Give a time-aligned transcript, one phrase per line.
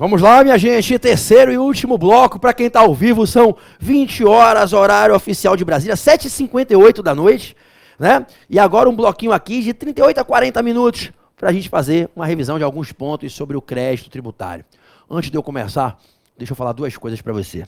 [0.00, 0.98] Vamos lá, minha gente.
[0.98, 2.38] Terceiro e último bloco.
[2.38, 7.54] Para quem está ao vivo, são 20 horas, horário oficial de Brasília, 7h58 da noite.
[7.98, 8.24] Né?
[8.48, 12.24] E agora um bloquinho aqui de 38 a 40 minutos para a gente fazer uma
[12.24, 14.64] revisão de alguns pontos sobre o crédito tributário.
[15.10, 16.00] Antes de eu começar,
[16.34, 17.66] deixa eu falar duas coisas para você.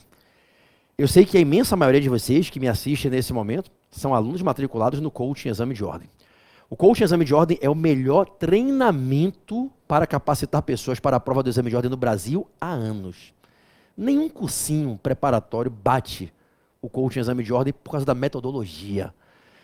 [0.97, 4.41] Eu sei que a imensa maioria de vocês que me assistem nesse momento são alunos
[4.41, 6.09] matriculados no coaching exame de ordem.
[6.67, 11.43] O coaching exame de ordem é o melhor treinamento para capacitar pessoas para a prova
[11.43, 13.31] do exame de ordem no Brasil há anos.
[13.95, 16.33] Nenhum cursinho preparatório bate
[16.81, 19.13] o coaching exame de ordem por causa da metodologia,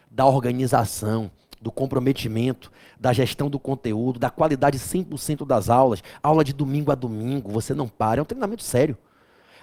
[0.07, 6.53] da organização, do comprometimento, da gestão do conteúdo, da qualidade 100% das aulas, aula de
[6.53, 8.95] domingo a domingo, você não para, é um treinamento sério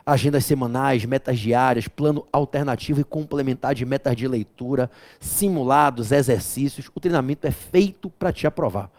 [0.05, 6.91] agendas semanais, metas diárias, plano alternativo e complementar de metas de leitura, simulados, exercícios.
[6.93, 8.91] O treinamento é feito para te aprovar.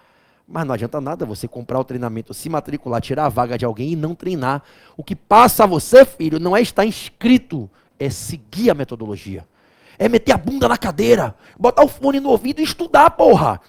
[0.47, 3.91] Mas não adianta nada você comprar o treinamento, se matricular, tirar a vaga de alguém
[3.91, 4.63] e não treinar.
[4.95, 9.45] O que passa a você, filho, não é estar inscrito, é seguir a metodologia.
[9.99, 13.59] É meter a bunda na cadeira, botar o fone no ouvido e estudar, porra.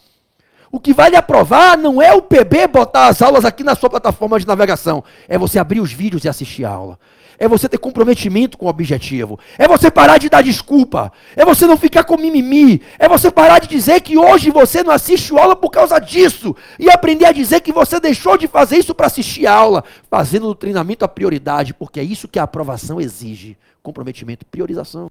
[0.70, 3.90] O que vai lhe aprovar não é o PB botar as aulas aqui na sua
[3.90, 5.02] plataforma de navegação.
[5.26, 6.98] É você abrir os vídeos e assistir a aula
[7.38, 11.66] é você ter comprometimento com o objetivo, é você parar de dar desculpa, é você
[11.66, 15.54] não ficar com mimimi, é você parar de dizer que hoje você não assiste aula
[15.54, 16.56] por causa disso.
[16.78, 20.48] E aprender a dizer que você deixou de fazer isso para assistir a aula, fazendo
[20.48, 25.10] do treinamento a prioridade, porque é isso que a aprovação exige: comprometimento, priorização.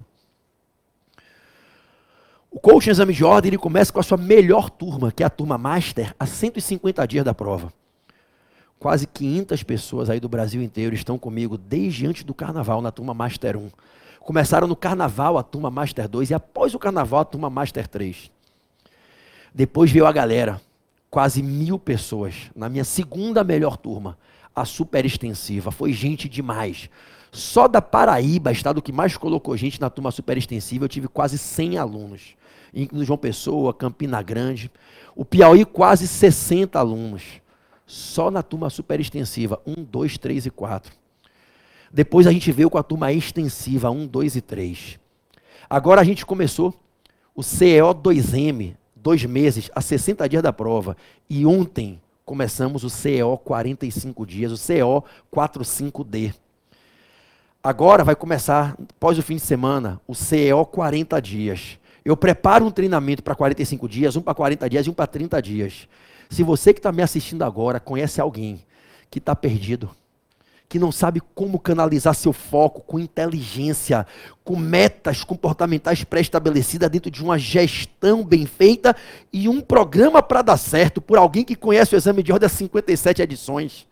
[2.50, 5.30] O coaching exame de ordem ele começa com a sua melhor turma, que é a
[5.30, 7.72] turma master, a 150 dias da prova.
[8.78, 13.12] Quase 500 pessoas aí do Brasil inteiro estão comigo desde antes do carnaval na turma
[13.12, 13.70] Master 1.
[14.20, 18.30] Começaram no carnaval a turma Master 2 e após o carnaval a turma Master 3.
[19.52, 20.60] Depois veio a galera,
[21.10, 24.16] quase mil pessoas, na minha segunda melhor turma,
[24.54, 25.72] a super extensiva.
[25.72, 26.88] Foi gente demais.
[27.32, 31.36] Só da Paraíba, estado que mais colocou gente na turma super extensiva, eu tive quase
[31.36, 32.36] 100 alunos.
[32.72, 34.70] Incluindo João Pessoa, Campina Grande.
[35.16, 37.40] O Piauí, quase 60 alunos
[37.88, 40.92] só na turma super extensiva, 1, 2, 3 e 4.
[41.90, 45.00] Depois a gente veio com a turma extensiva, 1, 2 e 3.
[45.70, 46.74] Agora a gente começou
[47.34, 50.96] o CEO 2M, dois meses, a 60 dias da prova.
[51.30, 55.02] E ontem começamos o CEO 45 dias, o CO
[55.34, 56.34] 45D.
[57.62, 61.78] Agora vai começar, após o fim de semana, o CEO 40 dias.
[62.04, 65.40] Eu preparo um treinamento para 45 dias, um para 40 dias e um para 30
[65.40, 65.88] dias.
[66.28, 68.64] Se você que está me assistindo agora conhece alguém
[69.10, 69.90] que está perdido,
[70.68, 74.06] que não sabe como canalizar seu foco com inteligência,
[74.44, 78.94] com metas comportamentais pré-estabelecidas dentro de uma gestão bem feita
[79.32, 82.50] e um programa para dar certo por alguém que conhece o exame de ordem há
[82.50, 83.86] 57 edições,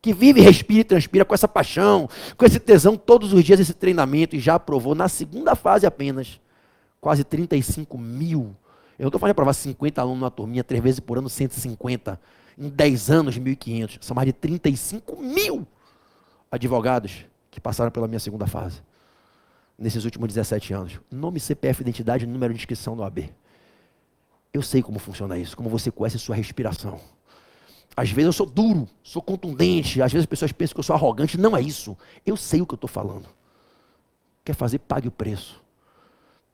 [0.00, 3.74] que vive, respira e transpira com essa paixão, com esse tesão todos os dias esse
[3.74, 6.40] treinamento e já aprovou na segunda fase apenas
[6.98, 8.56] quase 35 mil
[8.98, 12.18] eu não estou falando de aprovar 50 alunos na turminha, três vezes por ano, 150.
[12.58, 13.98] Em 10 anos, 1.500.
[14.00, 15.66] São mais de 35 mil
[16.50, 18.82] advogados que passaram pela minha segunda fase.
[19.78, 21.00] Nesses últimos 17 anos.
[21.10, 23.30] Nome, CPF, identidade, número de inscrição no AB.
[24.52, 26.98] Eu sei como funciona isso, como você conhece sua respiração.
[27.94, 30.96] Às vezes eu sou duro, sou contundente, às vezes as pessoas pensam que eu sou
[30.96, 31.38] arrogante.
[31.38, 31.96] Não é isso.
[32.24, 33.28] Eu sei o que eu estou falando.
[34.42, 35.62] Quer fazer, pague o preço.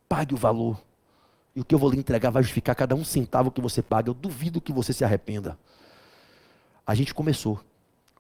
[0.09, 0.81] Pague o valor.
[1.55, 4.09] E o que eu vou lhe entregar vai justificar cada um centavo que você paga.
[4.09, 5.59] Eu duvido que você se arrependa.
[6.87, 7.61] A gente começou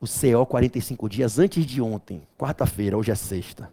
[0.00, 3.72] o CO 45 dias antes de ontem, quarta-feira, hoje é sexta.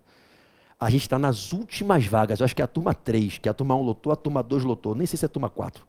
[0.79, 2.39] A gente está nas últimas vagas.
[2.39, 4.41] Eu acho que é a turma 3, que é a turma 1 lotou, a turma
[4.41, 4.95] 2 lotou.
[4.95, 5.83] Nem sei se é a turma 4.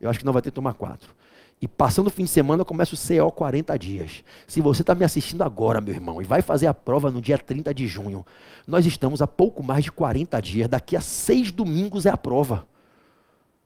[0.00, 1.14] Eu acho que não vai ter turma 4.
[1.60, 4.24] E passando o fim de semana, começa o CO 40 dias.
[4.48, 7.38] Se você está me assistindo agora, meu irmão, e vai fazer a prova no dia
[7.38, 8.26] 30 de junho,
[8.66, 10.68] nós estamos a pouco mais de 40 dias.
[10.68, 12.66] Daqui a seis domingos é a prova.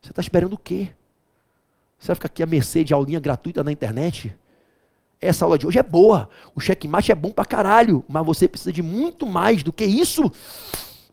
[0.06, 0.88] Você está esperando o quê?
[1.98, 4.32] Você vai ficar aqui à mercê de aulinha gratuita na internet?
[5.20, 6.28] Essa aula de hoje é boa.
[6.54, 8.04] O checkmate é bom pra caralho.
[8.06, 10.30] Mas você precisa de muito mais do que isso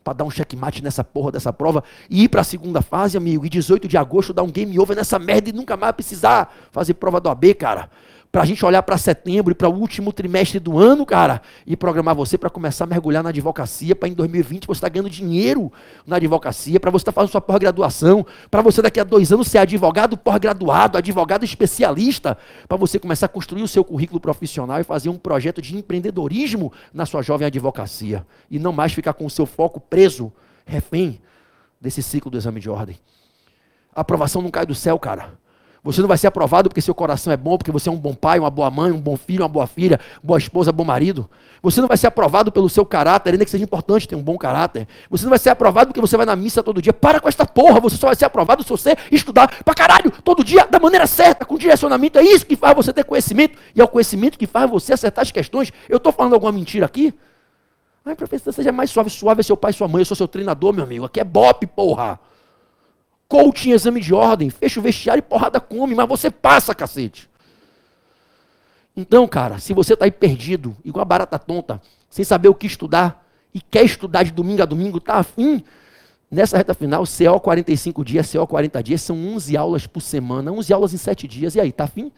[0.04, 3.44] para dar um checkmate nessa porra dessa prova e ir para a segunda fase, amigo.
[3.44, 6.94] E 18 de agosto dar um game over nessa merda e nunca mais precisar fazer
[6.94, 7.90] prova do AB, cara
[8.34, 11.76] para a gente olhar para setembro e para o último trimestre do ano, cara, e
[11.76, 15.08] programar você para começar a mergulhar na advocacia, para em 2020 você estar tá ganhando
[15.08, 15.72] dinheiro
[16.04, 19.46] na advocacia, para você estar tá fazendo sua pós-graduação, para você daqui a dois anos
[19.46, 22.36] ser advogado pós-graduado, advogado especialista,
[22.66, 26.72] para você começar a construir o seu currículo profissional e fazer um projeto de empreendedorismo
[26.92, 30.32] na sua jovem advocacia, e não mais ficar com o seu foco preso,
[30.66, 31.20] refém
[31.80, 32.98] desse ciclo do exame de ordem.
[33.94, 35.43] A aprovação não cai do céu, cara.
[35.84, 38.14] Você não vai ser aprovado porque seu coração é bom, porque você é um bom
[38.14, 41.28] pai, uma boa mãe, um bom filho, uma boa filha, boa esposa, bom marido.
[41.62, 44.38] Você não vai ser aprovado pelo seu caráter, ainda que seja importante ter um bom
[44.38, 44.88] caráter.
[45.10, 46.92] Você não vai ser aprovado porque você vai na missa todo dia.
[46.92, 50.42] Para com esta porra, você só vai ser aprovado se você estudar pra caralho, todo
[50.42, 52.18] dia, da maneira certa, com direcionamento.
[52.18, 53.58] É isso que faz você ter conhecimento.
[53.76, 55.70] E é o conhecimento que faz você acertar as questões.
[55.86, 57.12] Eu estou falando alguma mentira aqui?
[58.06, 59.10] Ai, professor, seja mais suave.
[59.10, 61.04] Suave é seu pai e sua mãe, eu sou seu treinador, meu amigo.
[61.04, 62.18] Aqui é bop, porra.
[63.34, 67.28] Coaching, exame de ordem, fecha o vestiário e porrada come, mas você passa, cacete.
[68.96, 72.68] Então, cara, se você está aí perdido, igual a barata tonta, sem saber o que
[72.68, 75.64] estudar, e quer estudar de domingo a domingo, tá afim,
[76.30, 80.72] nessa reta final, CO 45 dias, CO 40 dias, são 11 aulas por semana, 11
[80.72, 82.12] aulas em 7 dias, e aí, tá afim?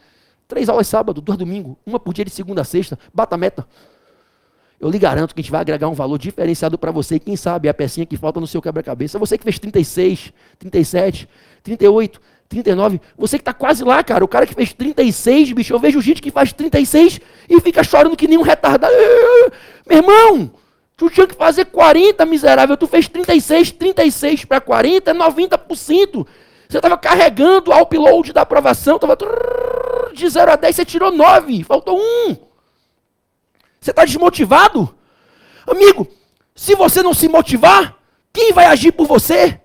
[0.47, 3.67] Três aulas sábado, duas domingo, uma por dia de segunda a sexta, bata a meta.
[4.79, 7.15] Eu lhe garanto que a gente vai agregar um valor diferenciado para você.
[7.15, 9.17] E quem sabe é a pecinha que falta no seu quebra-cabeça.
[9.17, 11.27] Você que fez 36, 37,
[11.63, 13.01] 38, 39.
[13.17, 14.23] Você que está quase lá, cara.
[14.23, 15.73] O cara que fez 36, bicho.
[15.73, 17.19] Eu vejo gente que faz 36
[17.49, 18.93] e fica chorando que nem um retardado.
[19.87, 20.51] Meu irmão,
[20.95, 22.77] tu tinha que fazer 40, miserável.
[22.77, 26.27] Tu fez 36, 36 para 40 é 90%.
[26.69, 28.99] Você estava carregando o upload da aprovação.
[28.99, 29.17] Tava
[30.13, 31.63] de 0 a 10, você tirou 9.
[31.63, 32.46] Faltou 1.
[33.87, 34.93] Você está desmotivado?
[35.65, 36.05] Amigo,
[36.53, 37.95] se você não se motivar,
[38.33, 39.61] quem vai agir por você?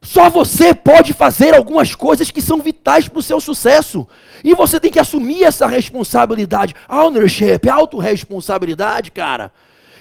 [0.00, 4.06] Só você pode fazer algumas coisas que são vitais para o seu sucesso.
[4.44, 6.76] E você tem que assumir essa responsabilidade.
[6.88, 9.50] Ownership, autorresponsabilidade, cara.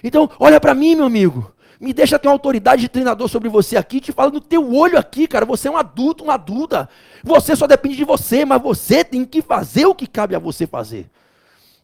[0.03, 1.51] Então, olha para mim, meu amigo.
[1.81, 4.99] Me deixa ter uma autoridade de treinador sobre você aqui, te fala no teu olho
[4.99, 5.43] aqui, cara.
[5.43, 6.87] Você é um adulto, uma adulta.
[7.23, 10.67] Você só depende de você, mas você tem que fazer o que cabe a você
[10.67, 11.09] fazer.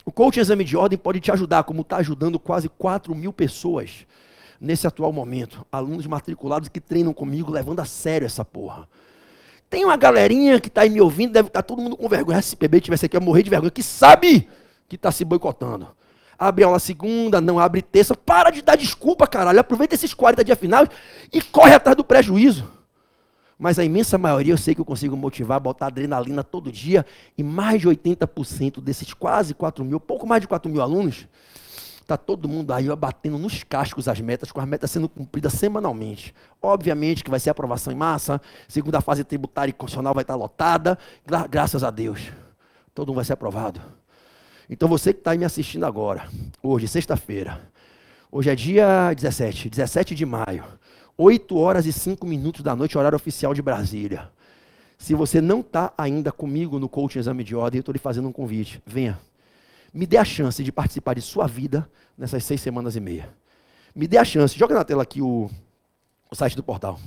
[0.05, 4.05] O coaching exame de ordem pode te ajudar, como está ajudando quase 4 mil pessoas
[4.59, 5.65] nesse atual momento.
[5.71, 8.87] Alunos matriculados que treinam comigo, levando a sério essa porra.
[9.69, 12.41] Tem uma galerinha que está aí me ouvindo, deve estar tá todo mundo com vergonha.
[12.41, 14.47] Se bebê tivesse aqui, eu morrer de vergonha, que sabe
[14.87, 15.87] que está se boicotando.
[16.37, 18.15] Abre aula segunda, não abre terça.
[18.15, 19.59] Para de dar desculpa, caralho.
[19.59, 20.89] Aproveita esses 40 dias finais
[21.31, 22.67] e corre atrás do prejuízo.
[23.61, 27.05] Mas a imensa maioria eu sei que eu consigo motivar, botar adrenalina todo dia.
[27.37, 31.27] E mais de 80% desses quase 4 mil, pouco mais de 4 mil alunos,
[32.01, 35.53] está todo mundo aí ó, batendo nos cascos as metas, com as metas sendo cumpridas
[35.53, 36.33] semanalmente.
[36.59, 40.97] Obviamente que vai ser aprovação em massa, segunda fase tributária e constitucional vai estar lotada,
[41.23, 42.31] gra graças a Deus.
[42.95, 43.79] Todo mundo vai ser aprovado.
[44.67, 46.27] Então você que está me assistindo agora,
[46.63, 47.61] hoje, sexta-feira,
[48.31, 50.63] hoje é dia 17, 17 de maio.
[51.21, 54.31] 8 horas e 5 minutos da noite, horário oficial de Brasília.
[54.97, 58.27] Se você não está ainda comigo no coaching exame de ordem, eu estou lhe fazendo
[58.27, 58.81] um convite.
[58.85, 59.19] Venha.
[59.93, 61.87] Me dê a chance de participar de sua vida
[62.17, 63.29] nessas seis semanas e meia.
[63.93, 64.57] Me dê a chance.
[64.57, 65.49] Joga na tela aqui o,
[66.29, 66.99] o site do portal.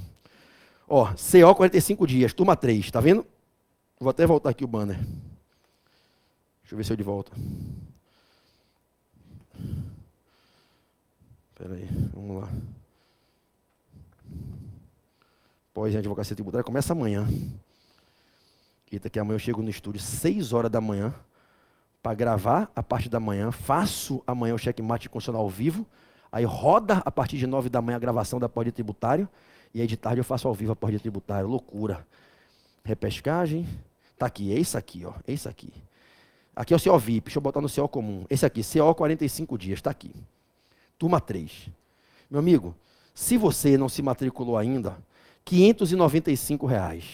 [0.86, 3.26] Ó, CO 45 dias, turma 3, tá vendo?
[3.98, 4.96] Vou até voltar aqui o banner.
[4.96, 7.32] Deixa eu ver se eu de volta.
[11.52, 12.48] Espera aí, vamos lá.
[15.74, 17.26] Pós em advocacia tributária começa amanhã.
[18.92, 21.12] Eita, que amanhã eu chego no estúdio 6 horas da manhã
[22.00, 23.50] para gravar a parte da manhã.
[23.50, 25.84] Faço amanhã o checkmate constitucional ao vivo.
[26.30, 29.28] Aí roda a partir de 9 da manhã a gravação da pós tributário.
[29.74, 31.48] E aí de tarde eu faço ao vivo a pós tributário.
[31.48, 32.06] Loucura.
[32.84, 33.66] Repescagem.
[34.16, 35.12] Tá aqui, é isso aqui, ó.
[35.26, 35.72] É isso aqui.
[36.54, 38.24] Aqui é o CO VIP, deixa eu botar no CO comum.
[38.30, 40.14] Esse aqui, CO 45 dias, está aqui.
[40.96, 41.68] Turma 3.
[42.30, 42.76] Meu amigo,
[43.12, 44.96] se você não se matriculou ainda,
[45.44, 47.04] 595 reais.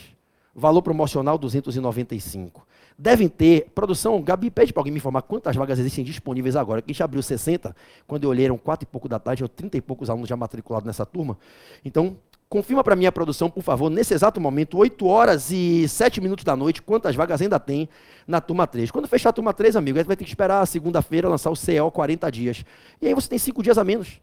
[0.54, 2.66] Valor promocional 295.
[2.98, 6.82] Devem ter, produção, Gabi, pede para alguém me informar quantas vagas existem disponíveis agora.
[6.84, 7.74] A gente abriu 60,
[8.06, 10.36] quando eu olhei eram 4 e pouco da tarde, eu 30 e poucos alunos já
[10.36, 11.38] matriculados nessa turma.
[11.82, 16.20] Então, confirma para mim a produção, por favor, nesse exato momento, 8 horas e 7
[16.20, 17.88] minutos da noite, quantas vagas ainda tem
[18.26, 18.90] na turma 3.
[18.90, 21.54] Quando fechar a turma 3, amigo, a gente vai ter que esperar segunda-feira lançar o
[21.54, 22.64] CO 40 dias.
[23.00, 24.20] E aí você tem 5 dias a menos.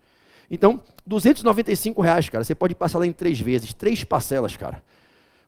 [0.49, 4.81] Então, 295 reais, cara, você pode passar lá em três vezes, três parcelas, cara.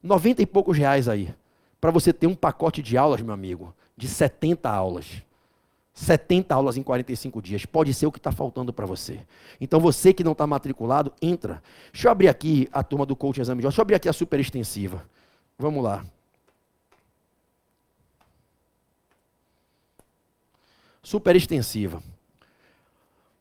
[0.03, 1.33] 90 e poucos reais aí.
[1.79, 5.23] Para você ter um pacote de aulas, meu amigo, de 70 aulas.
[5.93, 7.65] 70 aulas em 45 dias.
[7.65, 9.19] Pode ser o que está faltando para você.
[9.59, 11.61] Então, você que não está matriculado, entra.
[11.91, 14.13] Deixa eu abrir aqui a turma do Coaching Exame de Deixa eu abrir aqui a
[14.13, 15.05] super extensiva.
[15.57, 16.05] Vamos lá.
[21.03, 22.01] Super extensiva.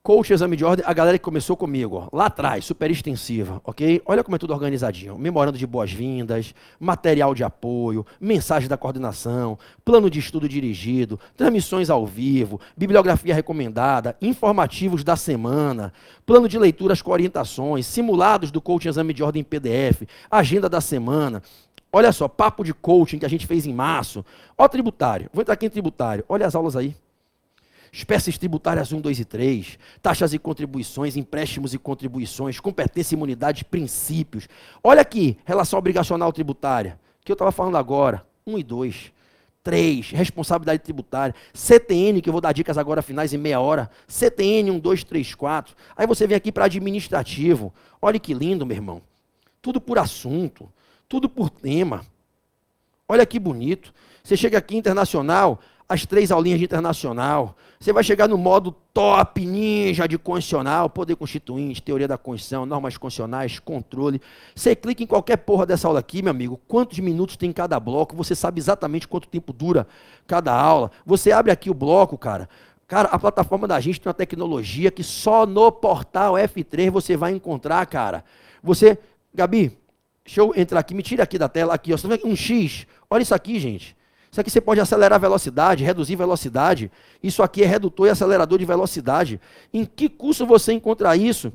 [0.03, 4.01] Coach Exame de Ordem, a galera que começou comigo, ó, lá atrás, super extensiva, ok?
[4.07, 5.19] Olha como é tudo organizadinho.
[5.19, 12.07] Memorando de boas-vindas, material de apoio, mensagem da coordenação, plano de estudo dirigido, transmissões ao
[12.07, 15.93] vivo, bibliografia recomendada, informativos da semana,
[16.25, 20.81] plano de leituras com orientações, simulados do Coach Exame de Ordem em PDF, agenda da
[20.81, 21.43] semana,
[21.91, 24.23] Olha só, papo de coaching que a gente fez em março.
[24.59, 25.31] Ó, tributário.
[25.33, 26.23] Vou entrar aqui em tributário.
[26.29, 26.95] Olha as aulas aí.
[27.93, 34.49] Espécies tributárias 1, 2 e 3, taxas e contribuições, empréstimos e contribuições, competência, imunidade, princípios.
[34.83, 39.13] Olha aqui, relação obrigacional tributária, que eu estava falando agora, 1 e 2.
[39.63, 41.35] 3, responsabilidade tributária.
[41.53, 43.91] CTN, que eu vou dar dicas agora finais em meia hora.
[44.07, 45.77] CTN 1, 2, 3, 4.
[45.95, 47.75] Aí você vem aqui para administrativo.
[48.01, 49.03] Olha que lindo, meu irmão.
[49.61, 50.73] Tudo por assunto,
[51.07, 52.07] tudo por tema.
[53.07, 53.93] Olha que bonito.
[54.23, 57.57] Você chega aqui internacional, as três aulinhas de internacional.
[57.81, 62.99] Você vai chegar no modo top ninja de constitucional, poder constituinte, teoria da Constituição, normas
[62.99, 64.21] constitucionais, controle.
[64.55, 68.15] Você clica em qualquer porra dessa aula aqui, meu amigo, quantos minutos tem cada bloco,
[68.15, 69.87] você sabe exatamente quanto tempo dura
[70.27, 70.91] cada aula.
[71.07, 72.49] Você abre aqui o bloco, cara.
[72.87, 77.33] Cara, a plataforma da gente tem uma tecnologia que só no portal F3 você vai
[77.33, 78.25] encontrar, cara.
[78.63, 78.99] Você,
[79.33, 79.79] Gabi,
[80.25, 82.87] deixa eu entrar aqui, me tira aqui da tela, aqui, ó, um X.
[83.09, 83.98] Olha isso aqui, gente.
[84.31, 86.91] Isso aqui você pode acelerar a velocidade, reduzir velocidade.
[87.23, 89.41] Isso aqui é redutor e acelerador de velocidade.
[89.73, 91.53] Em que curso você encontra isso?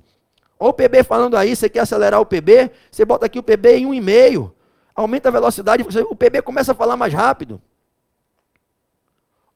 [0.59, 2.71] Olha o PB falando aí, você quer acelerar o PB?
[2.89, 4.51] Você bota aqui o PB em 1,5.
[4.95, 7.61] Aumenta a velocidade, o PB começa a falar mais rápido.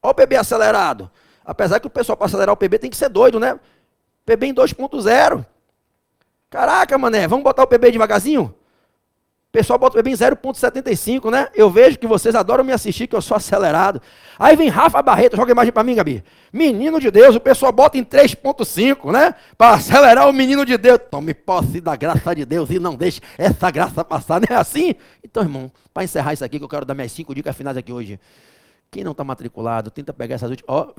[0.02, 1.10] Olha o PB acelerado.
[1.44, 3.58] Apesar que o pessoal para acelerar o PB tem que ser doido, né?
[4.26, 5.46] PB em 2.0.
[6.50, 8.54] Caraca, mané, vamos botar o PB devagarzinho?
[9.50, 11.48] Pessoal bota o bebê em 0,75, né?
[11.54, 14.00] Eu vejo que vocês adoram me assistir, que eu sou acelerado.
[14.38, 16.22] Aí vem Rafa Barreto, joga a imagem para mim, Gabi.
[16.52, 19.34] Menino de Deus, o pessoal bota em 3,5, né?
[19.56, 21.00] Para acelerar o menino de Deus.
[21.10, 24.94] Tome posse da graça de Deus e não deixe essa graça passar, não é assim?
[25.24, 27.90] Então, irmão, para encerrar isso aqui, que eu quero dar minhas cinco dicas finais aqui
[27.90, 28.20] hoje.
[28.90, 30.68] Quem não está matriculado, tenta pegar essas últimas.
[30.68, 30.92] Ó,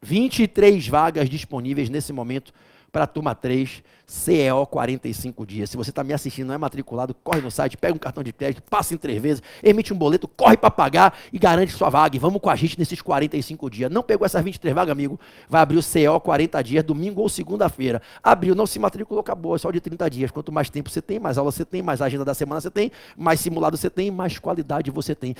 [0.00, 2.52] 23 vagas disponíveis nesse momento
[2.90, 5.70] para a turma 3, CEO 45 dias.
[5.70, 8.32] Se você está me assistindo, não é matriculado, corre no site, pega um cartão de
[8.32, 12.16] crédito, passa em três vezes, emite um boleto, corre para pagar e garante sua vaga.
[12.16, 13.90] E vamos com a gente nesses 45 dias.
[13.90, 15.20] Não pegou essas 23 vagas, amigo?
[15.48, 18.00] Vai abrir o CO 40 dias, domingo ou segunda-feira.
[18.22, 20.30] Abriu, não se matriculou, acabou, é só de 30 dias.
[20.30, 22.90] Quanto mais tempo você tem, mais aula você tem, mais agenda da semana você tem,
[23.16, 25.34] mais simulado você tem, mais qualidade você tem.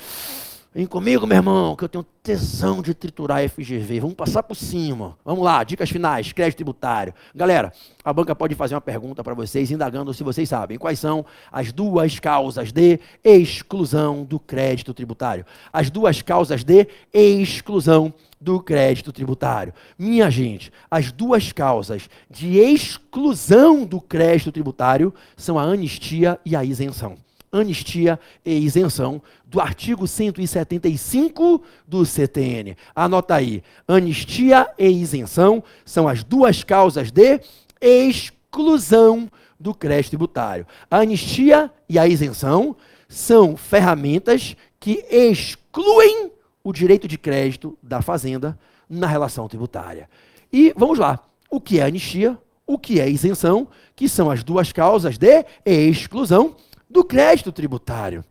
[0.79, 3.99] Vem comigo, meu irmão, que eu tenho tesão de triturar FGV.
[3.99, 5.19] Vamos passar por cima.
[5.25, 7.13] Vamos lá, dicas finais, crédito tributário.
[7.35, 7.73] Galera,
[8.05, 11.73] a banca pode fazer uma pergunta para vocês, indagando se vocês sabem quais são as
[11.73, 15.45] duas causas de exclusão do crédito tributário.
[15.73, 19.75] As duas causas de exclusão do crédito tributário.
[19.99, 26.63] Minha gente, as duas causas de exclusão do crédito tributário são a anistia e a
[26.63, 27.17] isenção
[27.51, 32.77] anistia e isenção do artigo 175 do CTN.
[32.95, 37.41] Anota aí: anistia e isenção são as duas causas de
[37.81, 40.67] exclusão do crédito tributário.
[40.91, 42.77] A anistia e a isenção
[43.09, 46.31] são ferramentas que excluem
[46.63, 50.09] o direito de crédito da fazenda na relação tributária.
[50.53, 52.39] E vamos lá: o que é anistia?
[52.67, 53.67] O que é isenção?
[53.97, 56.55] Que são as duas causas de exclusão
[56.89, 58.25] do crédito tributário.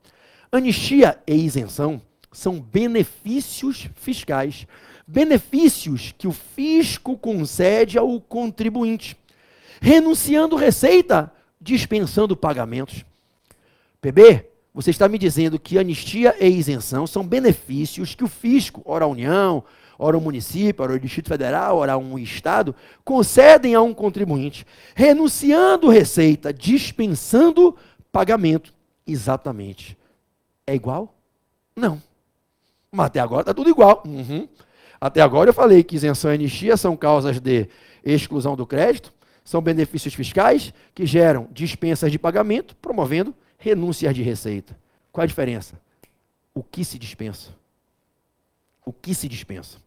[0.52, 4.68] Anistia e isenção são benefícios fiscais,
[5.06, 9.18] benefícios que o fisco concede ao contribuinte,
[9.82, 13.06] renunciando receita, dispensando pagamentos.
[14.02, 19.06] PB, você está me dizendo que anistia e isenção são benefícios que o fisco, ora
[19.06, 19.64] a União,
[19.98, 25.90] ora o município, ora o Distrito Federal, ora um Estado, concedem a um contribuinte, renunciando
[25.90, 27.76] receita, dispensando
[28.12, 28.74] pagamento.
[29.06, 29.98] Exatamente.
[30.66, 31.14] É igual?
[31.76, 32.02] Não.
[32.92, 34.04] Mas até agora está tudo igual.
[34.06, 34.48] Uhum.
[35.00, 37.70] Até agora eu falei que isenção e anistia são causas de
[38.04, 44.78] exclusão do crédito, são benefícios fiscais que geram dispensas de pagamento, promovendo renúncias de receita.
[45.12, 45.80] Qual a diferença?
[46.54, 47.52] O que se dispensa?
[48.86, 49.78] O que se dispensa?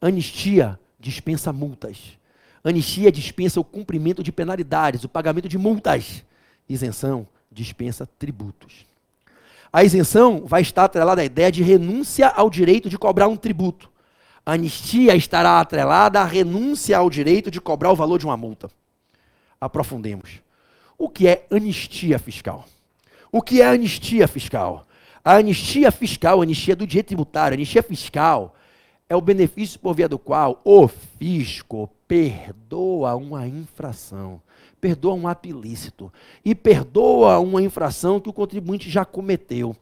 [0.00, 2.18] Anistia dispensa multas.
[2.62, 6.22] Anistia dispensa o cumprimento de penalidades, o pagamento de multas.
[6.70, 8.86] Isenção dispensa tributos.
[9.72, 13.90] A isenção vai estar atrelada à ideia de renúncia ao direito de cobrar um tributo.
[14.46, 18.70] A anistia estará atrelada à renúncia ao direito de cobrar o valor de uma multa.
[19.60, 20.40] Aprofundemos.
[20.96, 22.64] O que é anistia fiscal?
[23.32, 24.86] O que é anistia fiscal?
[25.24, 28.54] A anistia fiscal, a anistia do direito tributário, a anistia fiscal
[29.10, 34.40] é o benefício por via do qual o fisco perdoa uma infração
[34.80, 36.12] perdoa um ato ilícito
[36.44, 39.76] e perdoa uma infração que o contribuinte já cometeu.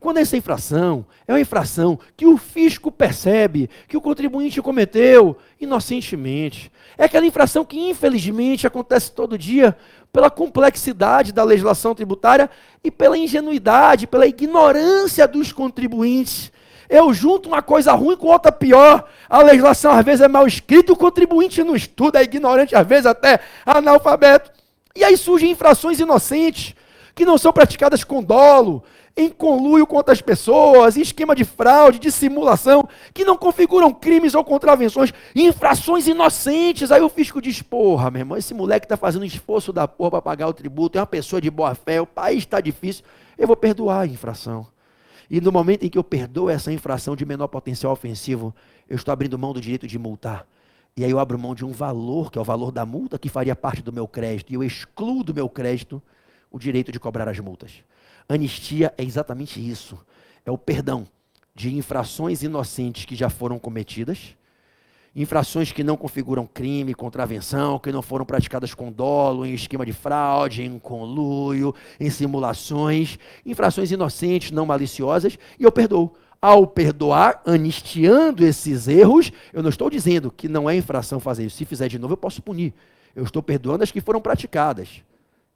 [0.00, 6.72] Quando essa infração é uma infração que o fisco percebe que o contribuinte cometeu inocentemente,
[6.98, 9.76] é aquela infração que infelizmente acontece todo dia
[10.12, 12.50] pela complexidade da legislação tributária
[12.82, 16.50] e pela ingenuidade, pela ignorância dos contribuintes.
[16.92, 19.08] Eu junto uma coisa ruim com outra pior.
[19.26, 23.06] A legislação às vezes é mal escrita, o contribuinte não estuda, é ignorante, às vezes
[23.06, 24.50] até analfabeto.
[24.94, 26.74] E aí surgem infrações inocentes,
[27.14, 28.84] que não são praticadas com dolo,
[29.16, 34.34] em conluio com outras pessoas, em esquema de fraude, de simulação, que não configuram crimes
[34.34, 36.92] ou contravenções, infrações inocentes.
[36.92, 40.10] Aí o fisco diz: porra, meu irmão, esse moleque está fazendo um esforço da porra
[40.10, 43.02] para pagar o tributo, é uma pessoa de boa fé, o país está difícil,
[43.38, 44.66] eu vou perdoar a infração.
[45.32, 48.54] E no momento em que eu perdoo essa infração de menor potencial ofensivo,
[48.86, 50.46] eu estou abrindo mão do direito de multar.
[50.94, 53.30] E aí eu abro mão de um valor, que é o valor da multa, que
[53.30, 56.02] faria parte do meu crédito, e eu excluo do meu crédito
[56.50, 57.82] o direito de cobrar as multas.
[58.28, 59.98] Anistia é exatamente isso.
[60.44, 61.06] É o perdão
[61.54, 64.36] de infrações inocentes que já foram cometidas,
[65.14, 69.92] infrações que não configuram crime, contravenção, que não foram praticadas com dolo, em esquema de
[69.92, 76.14] fraude, em conluio, em simulações, infrações inocentes, não maliciosas, e eu perdoo.
[76.40, 81.56] Ao perdoar, anistiando esses erros, eu não estou dizendo que não é infração fazer isso.
[81.56, 82.74] Se fizer de novo, eu posso punir.
[83.14, 85.02] Eu estou perdoando as que foram praticadas.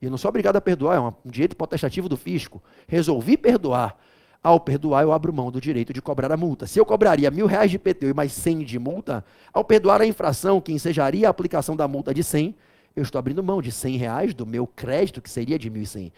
[0.00, 2.62] E eu não sou obrigado a perdoar, é um direito potestativo do fisco.
[2.86, 3.96] Resolvi perdoar.
[4.42, 6.66] Ao perdoar, eu abro mão do direito de cobrar a multa.
[6.66, 10.06] Se eu cobraria mil reais de IPTU e mais cem de multa, ao perdoar a
[10.06, 12.54] infração que ensejaria a aplicação da multa de cem,
[12.94, 15.86] eu estou abrindo mão de cem reais do meu crédito, que seria de mil e
[15.86, 16.12] cem.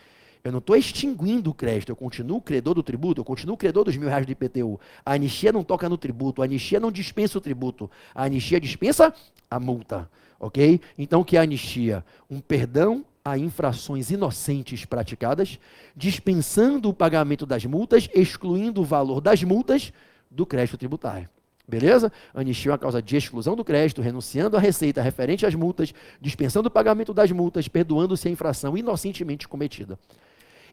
[0.44, 3.96] Eu não estou extinguindo o crédito, eu continuo credor do tributo, eu continuo credor dos
[3.96, 4.78] mil reais do IPTU.
[5.04, 9.12] A anistia não toca no tributo, a anistia não dispensa o tributo, a anistia dispensa
[9.50, 10.08] a multa,
[10.38, 10.80] ok?
[10.96, 12.04] Então, o que é anistia?
[12.30, 15.58] Um perdão a infrações inocentes praticadas,
[15.96, 19.92] dispensando o pagamento das multas, excluindo o valor das multas
[20.30, 21.28] do crédito tributário.
[21.68, 22.10] Beleza?
[22.32, 26.68] Anistia é uma causa de exclusão do crédito, renunciando à receita referente às multas, dispensando
[26.68, 29.98] o pagamento das multas, perdoando-se a infração inocentemente cometida.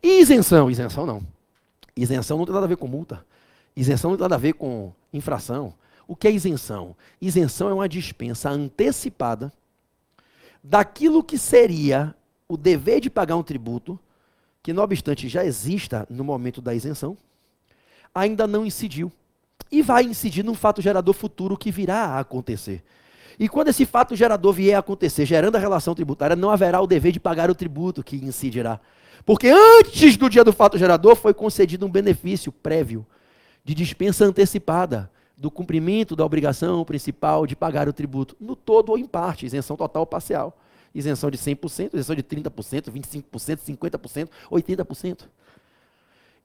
[0.01, 0.71] E isenção?
[0.71, 1.21] Isenção não.
[1.97, 3.25] Isenção não tem nada a ver com multa.
[3.75, 5.73] Isenção não tem nada a ver com infração.
[6.07, 6.95] O que é isenção?
[7.21, 9.51] Isenção é uma dispensa antecipada
[10.63, 12.15] daquilo que seria
[12.47, 13.99] o dever de pagar um tributo,
[14.61, 17.17] que não obstante já exista no momento da isenção,
[18.13, 19.11] ainda não incidiu.
[19.71, 22.83] E vai incidir num fato gerador futuro que virá a acontecer.
[23.37, 26.87] E quando esse fato gerador vier a acontecer, gerando a relação tributária, não haverá o
[26.87, 28.79] dever de pagar o tributo que incidirá.
[29.25, 33.05] Porque antes do dia do fato gerador foi concedido um benefício prévio
[33.63, 38.97] de dispensa antecipada do cumprimento da obrigação principal de pagar o tributo, no todo ou
[38.97, 40.55] em parte, isenção total ou parcial
[40.95, 45.19] isenção de 100%, isenção de 30%, 25%, 50%, 80%.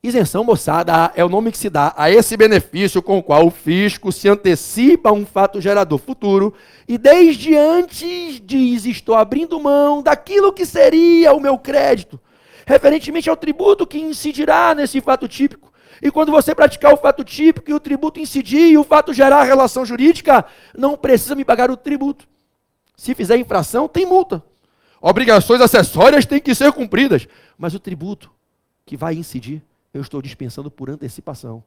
[0.02, 3.50] Isenção, moçada, é o nome que se dá a esse benefício com o qual o
[3.50, 6.54] fisco se antecipa a um fato gerador futuro
[6.88, 12.18] e desde antes diz: estou abrindo mão daquilo que seria o meu crédito,
[12.66, 15.70] referentemente ao tributo que incidirá nesse fato típico.
[16.02, 19.42] E quando você praticar o fato típico e o tributo incidir e o fato gerar
[19.42, 22.26] relação jurídica, não precisa me pagar o tributo.
[23.00, 24.44] Se fizer infração, tem multa.
[25.00, 27.26] Obrigações acessórias têm que ser cumpridas.
[27.56, 28.30] Mas o tributo
[28.84, 29.62] que vai incidir,
[29.94, 31.64] eu estou dispensando por antecipação.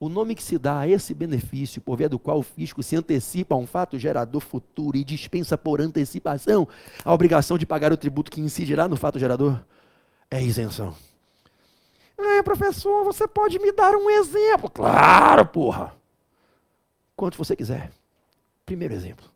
[0.00, 2.96] O nome que se dá a esse benefício, por via do qual o fisco se
[2.96, 6.66] antecipa a um fato gerador futuro e dispensa por antecipação
[7.04, 9.60] a obrigação de pagar o tributo que incidirá no fato gerador,
[10.28, 10.92] é isenção.
[12.18, 14.68] É, professor, você pode me dar um exemplo?
[14.68, 15.94] Claro, porra.
[17.14, 17.92] Quanto você quiser.
[18.66, 19.33] Primeiro exemplo.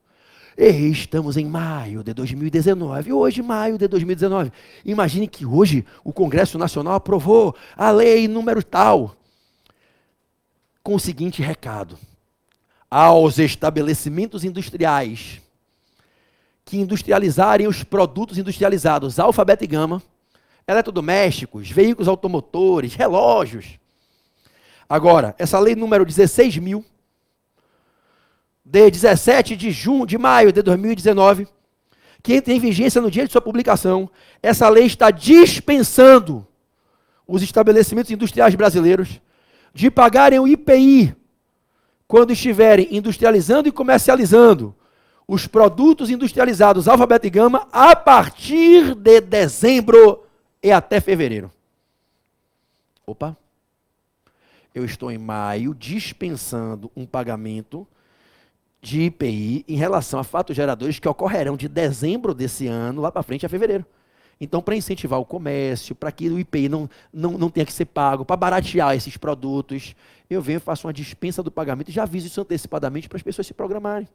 [0.60, 3.12] Estamos em maio de 2019.
[3.12, 4.50] Hoje, maio de 2019.
[4.84, 9.14] Imagine que hoje o Congresso Nacional aprovou a lei número tal.
[10.82, 11.96] Com o seguinte recado:
[12.90, 15.40] aos estabelecimentos industriais
[16.64, 20.02] que industrializarem os produtos industrializados, alfabeto e gama,
[20.66, 23.78] eletrodomésticos, veículos automotores, relógios.
[24.88, 26.84] Agora, essa lei número 16 mil
[28.70, 31.48] de 17 de junho, de maio de 2019,
[32.22, 34.10] que entra em vigência no dia de sua publicação,
[34.42, 36.46] essa lei está dispensando
[37.26, 39.20] os estabelecimentos industriais brasileiros
[39.72, 41.16] de pagarem o IPI
[42.06, 44.74] quando estiverem industrializando e comercializando
[45.26, 50.24] os produtos industrializados alfabeto e gama a partir de dezembro
[50.62, 51.50] e até fevereiro.
[53.06, 53.36] Opa!
[54.74, 57.86] Eu estou em maio dispensando um pagamento
[58.80, 63.22] de IPI em relação a fatos geradores que ocorrerão de dezembro desse ano lá para
[63.22, 63.84] frente a fevereiro.
[64.40, 67.86] Então, para incentivar o comércio, para que o IPI não, não, não tenha que ser
[67.86, 69.96] pago, para baratear esses produtos,
[70.30, 73.46] eu venho, faço uma dispensa do pagamento e já aviso isso antecipadamente para as pessoas
[73.46, 74.06] se programarem.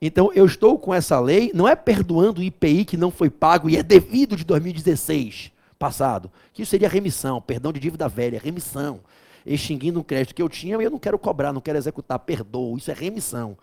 [0.00, 3.70] Então, eu estou com essa lei, não é perdoando o IPI que não foi pago
[3.70, 9.00] e é devido de 2016 passado, que isso seria remissão, perdão de dívida velha, remissão.
[9.46, 12.90] Extinguindo um crédito que eu tinha, eu não quero cobrar, não quero executar, perdoo, isso
[12.90, 13.56] é remissão.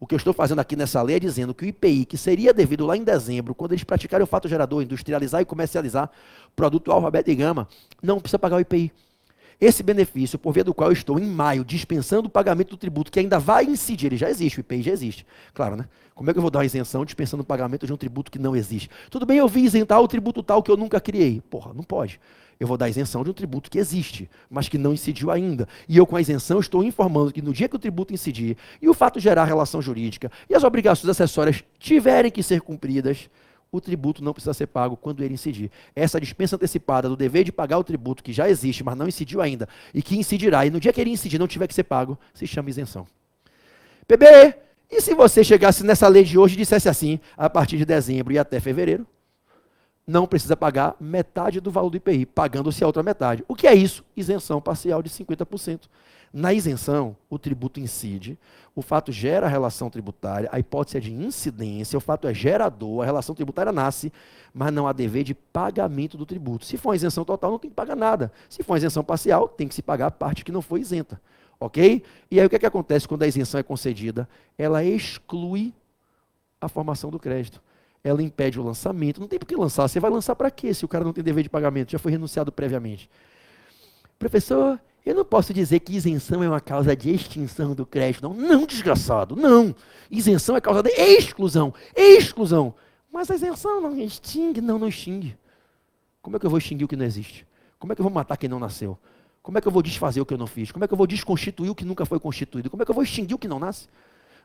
[0.00, 2.54] O que eu estou fazendo aqui nessa lei é dizendo que o IPI, que seria
[2.54, 6.10] devido lá em dezembro, quando eles praticarem o fato gerador, industrializar e comercializar
[6.56, 7.68] produto alfabeto e gama,
[8.02, 8.90] não precisa pagar o IPI.
[9.60, 13.12] Esse benefício, por via do qual eu estou em maio dispensando o pagamento do tributo,
[13.12, 15.26] que ainda vai incidir, ele já existe, o IPI já existe.
[15.52, 15.84] Claro, né?
[16.14, 18.38] Como é que eu vou dar uma isenção dispensando o pagamento de um tributo que
[18.38, 18.88] não existe?
[19.10, 21.42] Tudo bem, eu vi isentar o tributo tal que eu nunca criei.
[21.50, 22.18] Porra, não pode.
[22.60, 25.66] Eu vou dar isenção de um tributo que existe, mas que não incidiu ainda.
[25.88, 28.88] E eu, com a isenção, estou informando que no dia que o tributo incidir e
[28.88, 33.30] o fato gerar relação jurídica e as obrigações acessórias tiverem que ser cumpridas,
[33.72, 35.70] o tributo não precisa ser pago quando ele incidir.
[35.96, 39.40] Essa dispensa antecipada do dever de pagar o tributo que já existe, mas não incidiu
[39.40, 42.18] ainda, e que incidirá, e no dia que ele incidir não tiver que ser pago,
[42.34, 43.06] se chama isenção.
[44.06, 44.54] PB,
[44.90, 48.34] e se você chegasse nessa lei de hoje e dissesse assim, a partir de dezembro
[48.34, 49.06] e até fevereiro,
[50.10, 53.44] não precisa pagar metade do valor do IPI, pagando-se a outra metade.
[53.46, 54.04] O que é isso?
[54.16, 55.82] Isenção parcial de 50%.
[56.32, 58.36] Na isenção, o tributo incide,
[58.74, 63.02] o fato gera a relação tributária, a hipótese é de incidência, o fato é gerador,
[63.02, 64.12] a relação tributária nasce,
[64.52, 66.64] mas não há dever de pagamento do tributo.
[66.64, 68.32] Se for uma isenção total, não tem que pagar nada.
[68.48, 71.20] Se for uma isenção parcial, tem que se pagar a parte que não foi isenta.
[71.60, 72.02] Ok?
[72.28, 74.28] E aí o que, é que acontece quando a isenção é concedida?
[74.58, 75.72] Ela exclui
[76.60, 77.62] a formação do crédito.
[78.02, 79.20] Ela impede o lançamento.
[79.20, 79.86] Não tem por que lançar.
[79.88, 81.92] Você vai lançar para quê se o cara não tem dever de pagamento?
[81.92, 83.10] Já foi renunciado previamente.
[84.18, 88.34] Professor, eu não posso dizer que isenção é uma causa de extinção do crédito, não.
[88.34, 89.74] Não, desgraçado, não.
[90.10, 91.72] Isenção é causa de exclusão.
[91.96, 92.74] Exclusão.
[93.12, 95.36] Mas a isenção não extingue, não, não extingue.
[96.22, 97.46] Como é que eu vou extinguir o que não existe?
[97.78, 98.98] Como é que eu vou matar quem não nasceu?
[99.42, 100.70] Como é que eu vou desfazer o que eu não fiz?
[100.70, 102.68] Como é que eu vou desconstituir o que nunca foi constituído?
[102.68, 103.88] Como é que eu vou extinguir o que não nasce?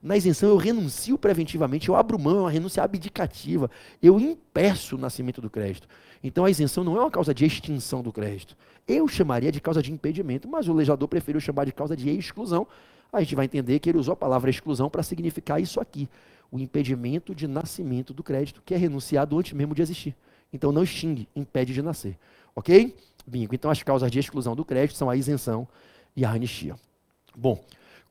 [0.05, 3.71] Na isenção eu renuncio preventivamente, eu abro mão, é uma renúncia abdicativa.
[3.99, 5.87] Eu impeço o nascimento do crédito.
[6.23, 8.55] Então a isenção não é uma causa de extinção do crédito.
[8.87, 12.67] Eu chamaria de causa de impedimento, mas o legislador preferiu chamar de causa de exclusão.
[13.11, 16.07] A gente vai entender que ele usou a palavra exclusão para significar isso aqui:
[16.51, 20.15] o impedimento de nascimento do crédito, que é renunciado antes mesmo de existir.
[20.53, 22.15] Então não extingue, impede de nascer.
[22.55, 22.95] Ok?
[23.25, 23.55] Bingo.
[23.55, 25.67] Então as causas de exclusão do crédito são a isenção
[26.15, 26.75] e a anistia.
[27.35, 27.59] Bom,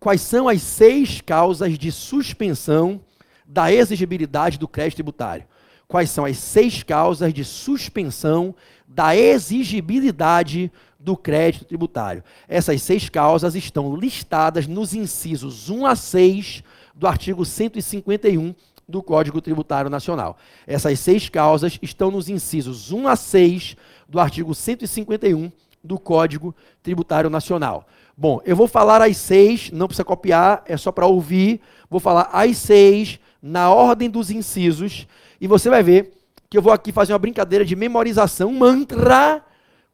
[0.04, 3.00] quais são as seis causas de suspensão
[3.46, 5.46] da exigibilidade do crédito tributário?
[5.88, 8.54] Quais são as seis causas de suspensão
[8.86, 12.22] da exigibilidade do crédito tributário.
[12.46, 16.62] Essas seis causas estão listadas nos incisos 1 a 6
[16.94, 18.54] do artigo 151
[18.86, 20.36] do Código Tributário Nacional.
[20.66, 25.50] Essas seis causas estão nos incisos 1 a 6 do artigo 151
[25.84, 27.86] do Código Tributário Nacional.
[28.16, 31.60] Bom, eu vou falar as seis, não precisa copiar, é só para ouvir.
[31.90, 35.06] Vou falar as seis na ordem dos incisos
[35.40, 36.12] e você vai ver
[36.48, 39.44] que eu vou aqui fazer uma brincadeira de memorização, um mantra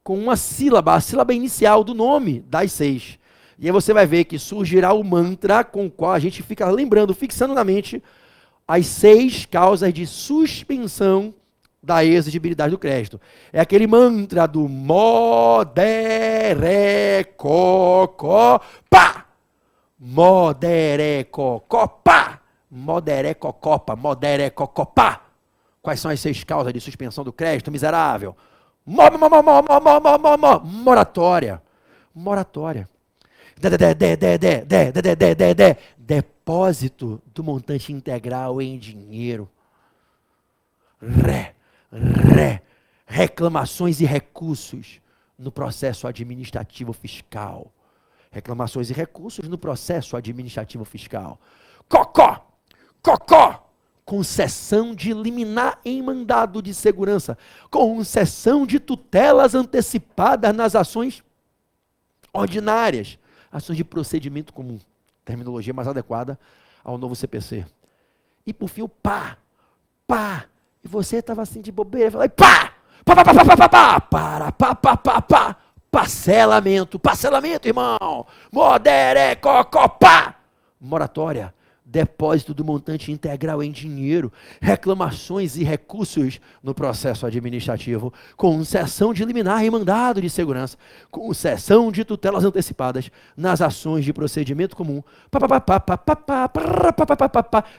[0.04, 3.18] com uma sílaba, a sílaba inicial do nome das seis.
[3.58, 6.70] E aí você vai ver que surgirá o mantra com o qual a gente fica
[6.70, 8.02] lembrando, fixando na mente
[8.68, 11.34] as seis causas de suspensão
[11.82, 13.20] da exigibilidade do crédito.
[13.52, 15.70] É aquele mantra do moderecocó,
[18.88, 19.26] pá!
[19.98, 22.40] Moderecocó, pá!
[22.70, 25.22] Moderecocopa, moderecocopá!
[25.82, 28.36] Quais são as seis causas de suspensão do crédito, miserável?
[30.62, 31.62] Moratória.
[32.14, 32.88] Moratória.
[35.98, 39.48] Depósito do montante integral em dinheiro.
[41.00, 41.54] Ré,
[41.92, 42.62] ré,
[43.06, 45.00] reclamações e recursos
[45.38, 47.72] no processo administrativo fiscal.
[48.30, 51.40] Reclamações e recursos no processo administrativo fiscal.
[51.88, 52.46] Cocó,
[53.02, 53.70] cocó,
[54.04, 57.36] concessão de liminar em mandado de segurança,
[57.70, 61.24] concessão de tutelas antecipadas nas ações
[62.32, 63.18] ordinárias,
[63.50, 64.78] ações de procedimento comum,
[65.24, 66.38] terminologia mais adequada
[66.84, 67.66] ao novo CPC.
[68.46, 69.36] E por fim o pá,
[70.06, 70.46] pá,
[70.84, 72.72] e você estava assim de bobeira, falei pá,
[73.04, 75.56] pá, pá, pá, pá, pá, pá, para, pá, pá, pá, pá,
[75.90, 80.36] parcelamento, parcelamento, irmão, modere, cocó, pá,
[80.80, 89.24] moratória, depósito do montante integral em dinheiro, reclamações e recursos no processo administrativo, concessão de
[89.24, 90.78] liminar e mandado de segurança,
[91.10, 95.02] concessão de tutelas antecipadas nas ações de procedimento comum,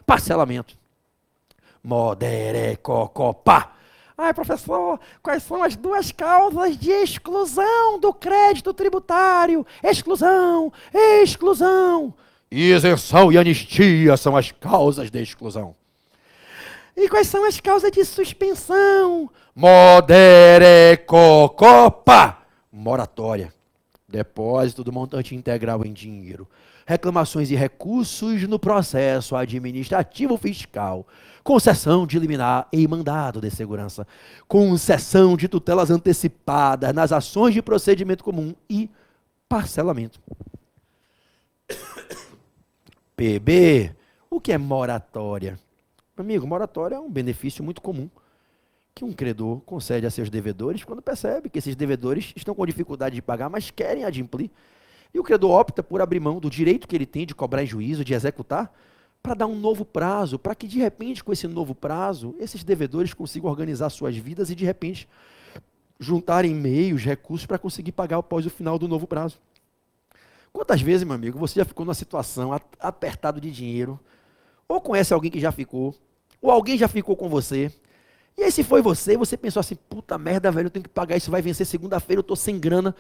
[0.06, 0.81] parcelamento.
[1.84, 3.74] Modere, cocopá.
[4.17, 9.65] Ai, professor, quais são as duas causas de exclusão do crédito tributário?
[9.84, 12.13] Exclusão, exclusão.
[12.52, 15.76] Isenção e anistia são as causas de exclusão.
[16.96, 19.30] E quais são as causas de suspensão?
[19.56, 22.38] Modere cocopa.
[22.72, 23.54] Moratória.
[24.08, 26.48] Depósito do montante integral em dinheiro.
[26.86, 31.08] Reclamações e recursos no processo administrativo fiscal.
[31.43, 34.08] Concessão de liminar e mandado de segurança.
[34.47, 38.89] Concessão de tutelas antecipadas nas ações de procedimento comum e
[39.49, 40.19] parcelamento.
[43.15, 43.95] PB.
[44.30, 45.60] O que é moratória?
[46.15, 48.10] Amigo, moratória é um benefício muito comum
[48.93, 53.15] que um credor concede a seus devedores quando percebe que esses devedores estão com dificuldade
[53.15, 54.51] de pagar, mas querem adimplir.
[55.13, 57.67] E o credor opta por abrir mão do direito que ele tem de cobrar em
[57.67, 58.73] juízo, de executar,
[59.21, 63.13] para dar um novo prazo, para que de repente, com esse novo prazo, esses devedores
[63.13, 65.07] consigam organizar suas vidas e de repente
[65.99, 69.38] juntarem meios, recursos para conseguir pagar após o final do novo prazo.
[70.51, 73.99] Quantas vezes, meu amigo, você já ficou numa situação apertado de dinheiro,
[74.67, 75.95] ou conhece alguém que já ficou,
[76.41, 77.71] ou alguém já ficou com você,
[78.38, 81.17] e aí se foi você, você pensou assim, puta merda, velho, eu tenho que pagar
[81.17, 82.95] isso, vai vencer segunda-feira, eu estou sem grana.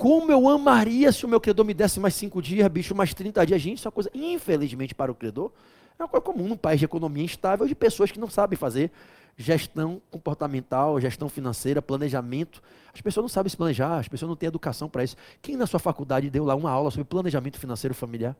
[0.00, 3.44] Como eu amaria se o meu credor me desse mais cinco dias, bicho, mais 30
[3.44, 3.60] dias.
[3.60, 5.52] Gente, isso é uma coisa, infelizmente, para o credor,
[5.98, 8.90] é uma coisa comum num país de economia instável, de pessoas que não sabem fazer
[9.36, 12.62] gestão comportamental, gestão financeira, planejamento.
[12.94, 15.16] As pessoas não sabem se planejar, as pessoas não têm educação para isso.
[15.42, 18.34] Quem na sua faculdade deu lá uma aula sobre planejamento financeiro familiar?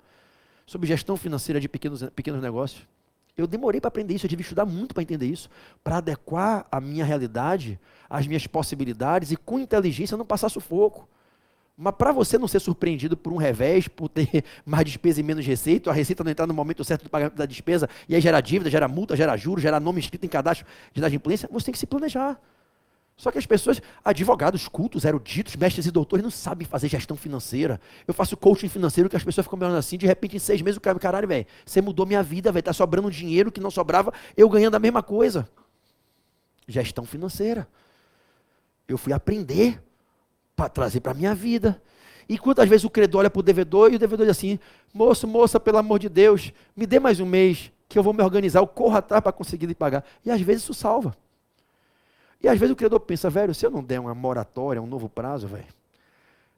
[0.65, 2.87] Sobre gestão financeira de pequenos, pequenos negócios?
[3.37, 5.51] Eu demorei para aprender isso, eu tive que estudar muito para entender isso,
[5.85, 11.07] para adequar a minha realidade, as minhas possibilidades e com inteligência não passar sufoco.
[11.83, 15.47] Mas para você não ser surpreendido por um revés, por ter mais despesa e menos
[15.47, 18.39] receita, a receita não entrar no momento certo do pagamento da despesa, e aí gera
[18.43, 21.79] dívida, gera multa, gera juros, gera nome escrito em cadastro de inadimplência, você tem que
[21.79, 22.39] se planejar.
[23.17, 27.81] Só que as pessoas, advogados, cultos, eruditos, mestres e doutores, não sabem fazer gestão financeira.
[28.07, 30.61] Eu faço coaching financeiro que as pessoas ficam me olhando assim, de repente em seis
[30.61, 34.51] meses caralho, velho, você mudou minha vida, velho, tá sobrando dinheiro que não sobrava, eu
[34.51, 35.49] ganhando a mesma coisa.
[36.69, 37.67] Gestão financeira.
[38.87, 39.83] Eu fui aprender
[40.61, 41.81] para trazer para a minha vida.
[42.29, 44.59] E quantas vezes o credor olha para o devedor e o devedor diz assim:
[44.93, 48.23] moço, moça, pelo amor de Deus, me dê mais um mês que eu vou me
[48.23, 50.05] organizar, eu corro atrás para conseguir lhe pagar.
[50.25, 51.17] E às vezes isso salva.
[52.43, 55.09] E às vezes o criador pensa, velho, se eu não der uma moratória, um novo
[55.09, 55.67] prazo, velho,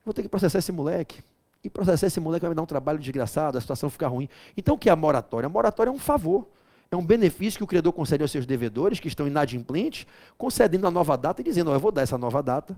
[0.05, 1.23] vou ter que processar esse moleque.
[1.65, 4.29] E processar esse moleque vai me dar um trabalho desgraçado, a situação fica ruim.
[4.57, 5.47] Então o que é a moratória?
[5.47, 6.47] A moratória é um favor.
[6.91, 10.91] É um benefício que o criador concede aos seus devedores, que estão inadimplentes, concedendo a
[10.91, 12.77] nova data e dizendo, oh, eu vou dar essa nova data.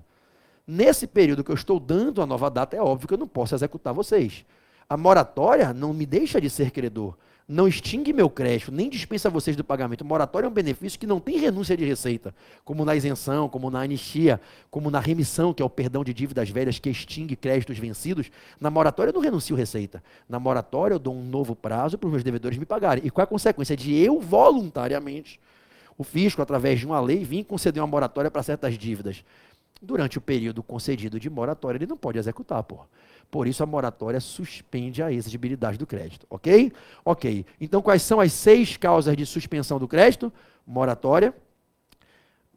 [0.67, 3.53] Nesse período que eu estou dando a nova data, é óbvio que eu não posso
[3.55, 4.45] executar vocês.
[4.89, 7.15] A moratória não me deixa de ser credor
[7.47, 10.03] não extingue meu crédito, nem dispensa vocês do pagamento.
[10.03, 13.81] Moratório é um benefício que não tem renúncia de receita, como na isenção, como na
[13.81, 18.31] anistia, como na remissão, que é o perdão de dívidas velhas que extingue créditos vencidos.
[18.59, 20.03] Na moratória eu não renuncio receita.
[20.27, 23.05] Na moratória eu dou um novo prazo para os meus devedores me pagarem.
[23.05, 25.39] E qual é a consequência de eu voluntariamente,
[25.97, 29.23] o fisco, através de uma lei, vir conceder uma moratória para certas dívidas?
[29.81, 32.87] Durante o período concedido de moratória, ele não pode executar, porra.
[33.29, 36.71] Por isso a moratória suspende a exigibilidade do crédito, ok?
[37.03, 37.45] Ok.
[37.59, 40.31] Então quais são as seis causas de suspensão do crédito?
[40.65, 41.33] Moratória,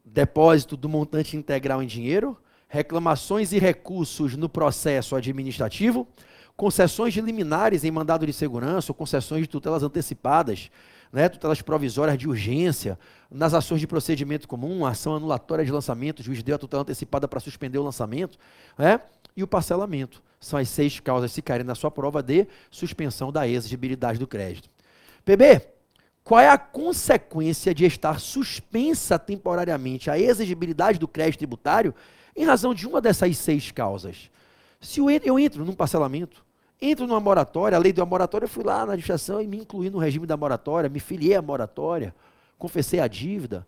[0.05, 6.07] depósito do montante integral em dinheiro, reclamações e recursos no processo administrativo,
[6.55, 10.69] concessões liminares em mandado de segurança ou concessões de tutelas antecipadas,
[11.11, 12.97] né, tutelas provisórias de urgência,
[13.29, 17.27] nas ações de procedimento comum, ação anulatória de lançamento, o juiz deu a tutela antecipada
[17.27, 18.37] para suspender o lançamento,
[18.77, 19.01] né,
[19.35, 23.47] e o parcelamento são as seis causas se caírem na sua prova de suspensão da
[23.47, 24.69] exigibilidade do crédito.
[25.25, 25.61] PB,
[26.23, 31.93] qual é a consequência de estar suspensa temporariamente a exigibilidade do crédito tributário
[32.35, 34.29] em razão de uma dessas seis causas?
[34.79, 36.45] Se eu entro num parcelamento,
[36.81, 39.89] entro numa moratória, a lei da moratória, eu fui lá na administração e me incluí
[39.89, 42.15] no regime da moratória, me filiei à moratória,
[42.57, 43.65] confessei a dívida,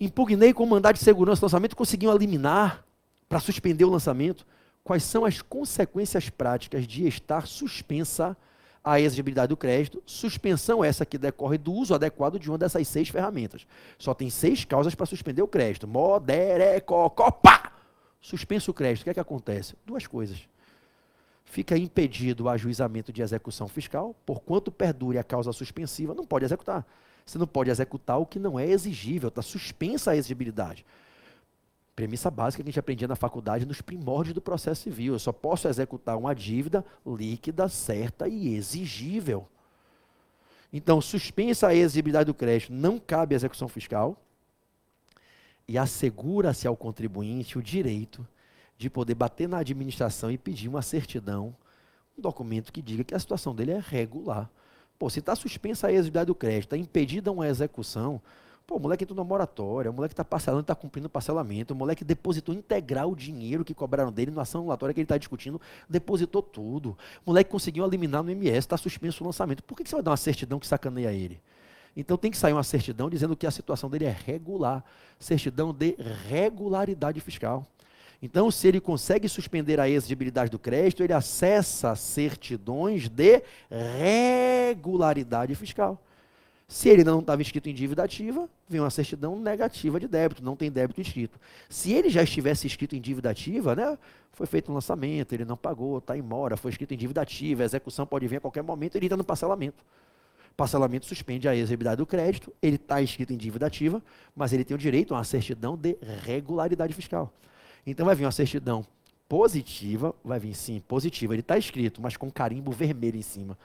[0.00, 2.84] impugnei com mandado de segurança do lançamento, consegui eliminar
[3.28, 4.46] para suspender o lançamento
[4.84, 8.36] quais são as consequências práticas de estar suspensa
[8.84, 13.08] a exigibilidade do crédito, suspensão essa que decorre do uso adequado de uma dessas seis
[13.08, 13.64] ferramentas.
[13.96, 15.86] Só tem seis causas para suspender o crédito.
[15.86, 17.70] Moderecocopa!
[18.20, 19.02] Suspenso o crédito.
[19.02, 19.76] O que é que acontece?
[19.86, 20.48] Duas coisas.
[21.52, 26.82] Fica impedido o ajuizamento de execução fiscal, porquanto perdure a causa suspensiva, não pode executar.
[27.26, 30.82] Você não pode executar o que não é exigível, está suspensa a exigibilidade.
[31.94, 35.12] Premissa básica que a gente aprendia na faculdade nos primórdios do processo civil.
[35.12, 39.46] Eu só posso executar uma dívida líquida, certa e exigível.
[40.72, 44.16] Então, suspensa a exigibilidade do crédito, não cabe execução fiscal.
[45.68, 48.26] e assegura-se ao contribuinte o direito
[48.82, 51.54] de poder bater na administração e pedir uma certidão,
[52.18, 54.50] um documento que diga que a situação dele é regular.
[54.98, 58.20] Pô, se está suspensa a exigibilidade do crédito, está impedida uma execução,
[58.66, 61.76] pô, o moleque entrou na moratória, o moleque está parcelando, está cumprindo o parcelamento, o
[61.76, 65.60] moleque depositou integral o dinheiro que cobraram dele na ação anulatória que ele está discutindo,
[65.88, 66.96] depositou tudo.
[67.24, 69.62] O moleque conseguiu eliminar no MS, está suspenso o lançamento.
[69.62, 71.40] Por que, que você vai dar uma certidão que sacaneia ele?
[71.96, 74.84] Então tem que sair uma certidão dizendo que a situação dele é regular,
[75.18, 75.94] certidão de
[76.28, 77.66] regularidade fiscal.
[78.22, 86.00] Então, se ele consegue suspender a exigibilidade do crédito, ele acessa certidões de regularidade fiscal.
[86.68, 90.56] Se ele não estava inscrito em dívida ativa, vem uma certidão negativa de débito, não
[90.56, 91.38] tem débito inscrito.
[91.68, 93.98] Se ele já estivesse inscrito em dívida ativa, né,
[94.32, 97.62] foi feito um lançamento, ele não pagou, está em mora, foi inscrito em dívida ativa,
[97.62, 99.84] a execução pode vir a qualquer momento, ele entra no parcelamento.
[100.56, 104.00] Parcelamento suspende a exigibilidade do crédito, ele está inscrito em dívida ativa,
[104.34, 107.32] mas ele tem o direito a uma certidão de regularidade fiscal.
[107.86, 108.86] Então vai vir uma certidão
[109.28, 111.34] positiva, vai vir sim, positiva.
[111.34, 113.58] Ele está escrito, mas com carimbo vermelho em cima.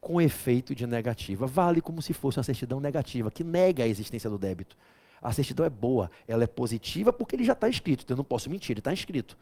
[0.00, 1.46] Com efeito de negativa.
[1.46, 4.76] Vale como se fosse uma certidão negativa, que nega a existência do débito.
[5.22, 8.02] A certidão é boa, ela é positiva porque ele já está escrito.
[8.02, 9.36] Então eu não posso mentir, ele está escrito.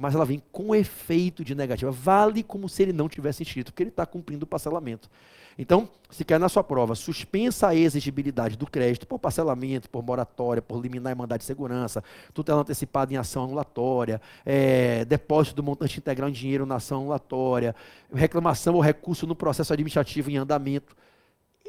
[0.00, 1.90] Mas ela vem com efeito de negativa.
[1.90, 5.10] Vale como se ele não tivesse inscrito, porque ele está cumprindo o parcelamento.
[5.58, 10.62] Então, se quer na sua prova, suspensa a exigibilidade do crédito por parcelamento, por moratória,
[10.62, 15.98] por liminar e mandar de segurança, tutela antecipada em ação anulatória, é, depósito do montante
[15.98, 17.74] integral em dinheiro na ação anulatória,
[18.14, 20.96] reclamação ou recurso no processo administrativo em andamento.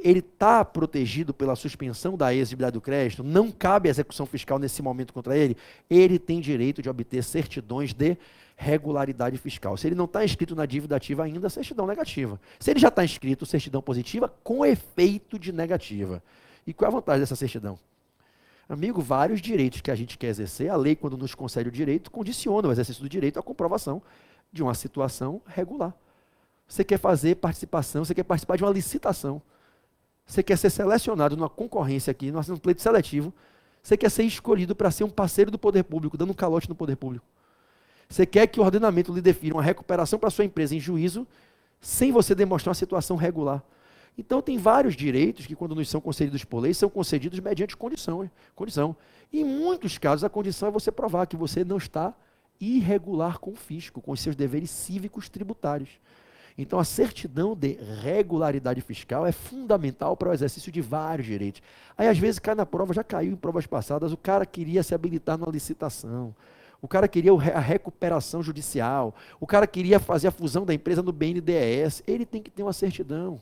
[0.01, 5.13] Ele está protegido pela suspensão da exigibilidade do crédito, não cabe execução fiscal nesse momento
[5.13, 5.57] contra ele,
[5.89, 8.17] ele tem direito de obter certidões de
[8.55, 9.77] regularidade fiscal.
[9.77, 12.39] Se ele não está inscrito na dívida ativa ainda, certidão negativa.
[12.59, 16.21] Se ele já está inscrito, certidão positiva com efeito de negativa.
[16.67, 17.79] E qual é a vantagem dessa certidão?
[18.67, 22.11] Amigo, vários direitos que a gente quer exercer, a lei, quando nos concede o direito,
[22.11, 24.01] condiciona o exercício do direito à comprovação
[24.51, 25.93] de uma situação regular.
[26.67, 29.41] Você quer fazer participação, você quer participar de uma licitação,
[30.29, 33.33] você quer ser selecionado numa concorrência aqui, num pleito seletivo,
[33.81, 36.75] você quer ser escolhido para ser um parceiro do poder público, dando um calote no
[36.75, 37.25] poder público.
[38.07, 41.25] Você quer que o ordenamento lhe defina uma recuperação para sua empresa em juízo,
[41.81, 43.63] sem você demonstrar uma situação regular.
[44.15, 48.29] Então, tem vários direitos que, quando nos são concedidos por lei, são concedidos mediante condição.
[48.55, 48.95] condição.
[49.33, 52.13] Em muitos casos, a condição é você provar que você não está
[52.61, 55.89] irregular com o fisco, com os seus deveres cívicos tributários.
[56.61, 61.61] Então, a certidão de regularidade fiscal é fundamental para o exercício de vários direitos.
[61.97, 64.93] Aí, às vezes, cai na prova, já caiu em provas passadas, o cara queria se
[64.93, 66.35] habilitar numa licitação.
[66.81, 69.15] O cara queria a recuperação judicial.
[69.39, 72.03] O cara queria fazer a fusão da empresa no BNDES.
[72.05, 73.41] Ele tem que ter uma certidão.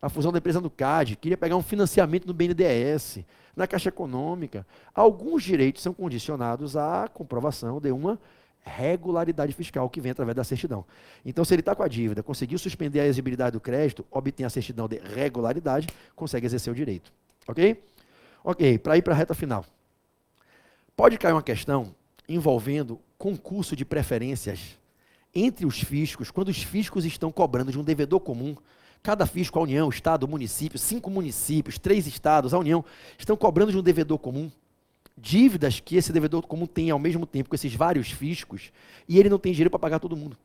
[0.00, 1.16] A fusão da empresa no CAD.
[1.16, 3.18] Queria pegar um financiamento no BNDES,
[3.54, 4.66] na Caixa Econômica.
[4.94, 8.18] Alguns direitos são condicionados à comprovação de uma
[8.62, 10.84] regularidade fiscal que vem através da certidão.
[11.24, 14.50] Então, se ele está com a dívida, conseguiu suspender a exigibilidade do crédito, obtém a
[14.50, 17.12] certidão de regularidade, consegue exercer o direito.
[17.48, 17.82] Ok?
[18.44, 19.64] Ok, para ir para a reta final.
[20.96, 21.94] Pode cair uma questão
[22.28, 24.78] envolvendo concurso de preferências
[25.34, 28.56] entre os fiscos, quando os fiscos estão cobrando de um devedor comum,
[29.02, 32.84] cada fisco, a União, Estado, município, cinco municípios, três estados, a União,
[33.18, 34.50] estão cobrando de um devedor comum
[35.20, 38.72] dívidas que esse devedor comum tem ao mesmo tempo com esses vários fiscos
[39.08, 40.36] e ele não tem dinheiro para pagar todo mundo.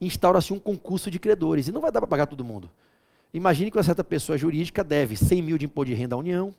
[0.00, 2.68] Instaura-se um concurso de credores e não vai dar para pagar todo mundo.
[3.32, 6.54] Imagine que uma certa pessoa jurídica deve 100 mil de imposto de renda à União,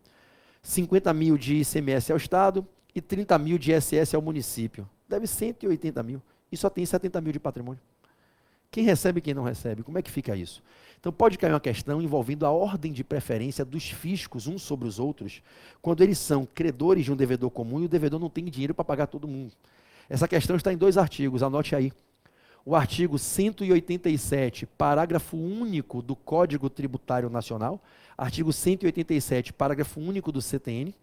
[0.61, 4.87] 50 mil de ICMS ao Estado, e 30 mil de ISS ao município.
[5.07, 6.21] Deve 180 mil.
[6.51, 7.81] E só tem 70 mil de patrimônio.
[8.73, 9.83] Quem recebe e quem não recebe?
[9.83, 10.63] Como é que fica isso?
[10.99, 14.97] Então pode cair uma questão envolvendo a ordem de preferência dos fiscos uns sobre os
[14.97, 15.43] outros,
[15.79, 18.83] quando eles são credores de um devedor comum e o devedor não tem dinheiro para
[18.83, 19.53] pagar todo mundo.
[20.09, 21.93] Essa questão está em dois artigos, anote aí.
[22.65, 27.79] O artigo 187, parágrafo único do Código Tributário Nacional,
[28.17, 30.95] artigo 187, parágrafo único do CTN,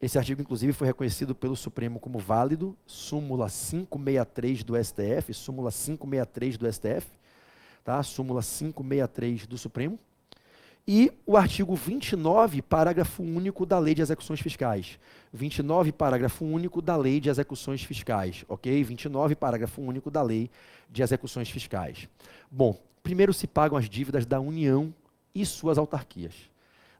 [0.00, 6.56] esse artigo, inclusive, foi reconhecido pelo Supremo como válido, súmula 563 do STF, súmula 563
[6.56, 7.06] do STF,
[7.84, 8.02] tá?
[8.02, 9.98] súmula 563 do Supremo.
[10.88, 14.98] E o artigo 29, parágrafo único da Lei de Execuções Fiscais.
[15.34, 18.82] 29, parágrafo único da Lei de Execuções Fiscais, ok?
[18.82, 20.50] 29, parágrafo único da Lei
[20.90, 22.08] de Execuções Fiscais.
[22.50, 24.94] Bom, primeiro se pagam as dívidas da União
[25.34, 26.49] e suas autarquias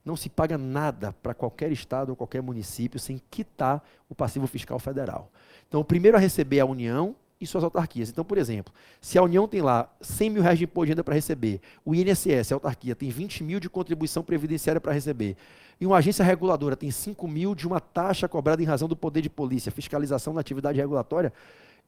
[0.05, 4.78] não se paga nada para qualquer estado ou qualquer município sem quitar o passivo fiscal
[4.78, 5.30] federal.
[5.68, 8.11] Então, o primeiro a receber é a União e suas autarquias.
[8.11, 11.05] Então, por exemplo, se a União tem lá 100 mil reais de imposto de renda
[11.05, 15.36] para receber, o INSS, a autarquia, tem 20 mil de contribuição previdenciária para receber,
[15.80, 19.22] e uma agência reguladora tem 5 mil de uma taxa cobrada em razão do poder
[19.22, 21.32] de polícia, fiscalização na atividade regulatória,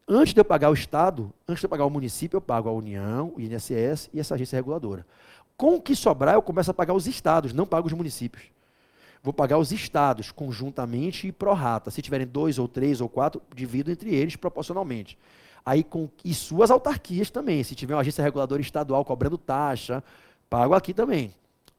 [0.09, 2.73] antes de eu pagar o Estado, antes de eu pagar o município, eu pago a
[2.73, 5.05] União, o INSS e essa agência reguladora.
[5.57, 8.45] Com o que sobrar, eu começo a pagar os estados, não pago os municípios.
[9.23, 11.91] Vou pagar os estados conjuntamente e pro rata.
[11.91, 15.17] Se tiverem dois ou três ou quatro, divido entre eles proporcionalmente.
[15.65, 17.63] Aí com, e suas autarquias também.
[17.63, 20.03] Se tiver uma agência reguladora estadual cobrando taxa,
[20.51, 21.33] pago aqui também.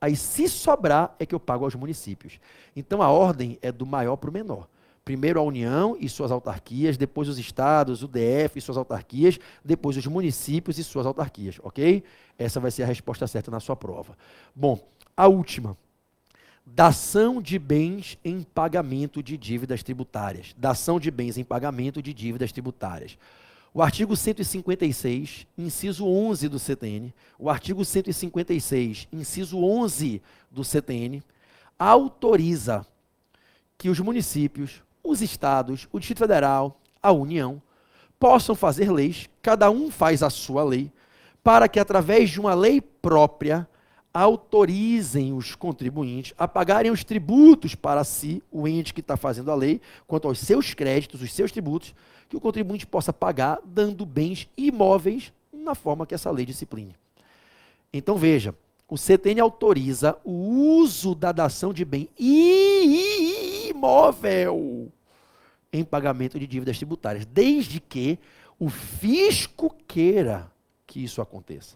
[0.03, 2.38] Aí, se sobrar, é que eu pago aos municípios.
[2.76, 4.67] Então, a ordem é do maior para o menor.
[5.06, 9.97] Primeiro a União e suas autarquias, depois os estados, o DF e suas autarquias, depois
[9.97, 12.04] os municípios e suas autarquias, ok?
[12.38, 14.18] Essa vai ser a resposta certa na sua prova.
[14.56, 14.80] Bom,
[15.16, 15.78] a última.
[16.66, 20.56] Dação de bens em pagamento de dívidas tributárias.
[20.58, 23.18] Dação de bens em pagamento de dívidas tributárias.
[23.74, 31.22] O artigo 156, inciso 11 do CTN, o artigo 156, inciso 11 do CTN,
[31.78, 32.86] autoriza
[33.78, 37.62] que os municípios, os estados, o Distrito Federal, a União,
[38.20, 40.91] possam fazer leis, cada um faz a sua lei,
[41.43, 43.68] para que através de uma lei própria
[44.14, 49.56] autorizem os contribuintes a pagarem os tributos para si, o ente que está fazendo a
[49.56, 51.93] lei, quanto aos seus créditos, os seus tributos,
[52.30, 56.95] que o contribuinte possa pagar dando bens imóveis na forma que essa lei discipline.
[57.91, 58.56] Então veja,
[58.88, 62.08] o CTN autoriza o uso da dação de bem
[63.84, 64.91] imóvel
[65.71, 68.17] em pagamento de dívidas tributárias, desde que
[68.57, 70.49] o fisco queira
[70.88, 71.75] que isso aconteça.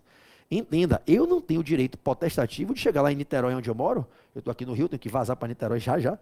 [0.50, 4.08] Entenda, eu não tenho direito potestativo de chegar lá em Niterói, onde eu moro.
[4.34, 6.18] Eu estou aqui no Rio, tenho que vazar para Niterói já já.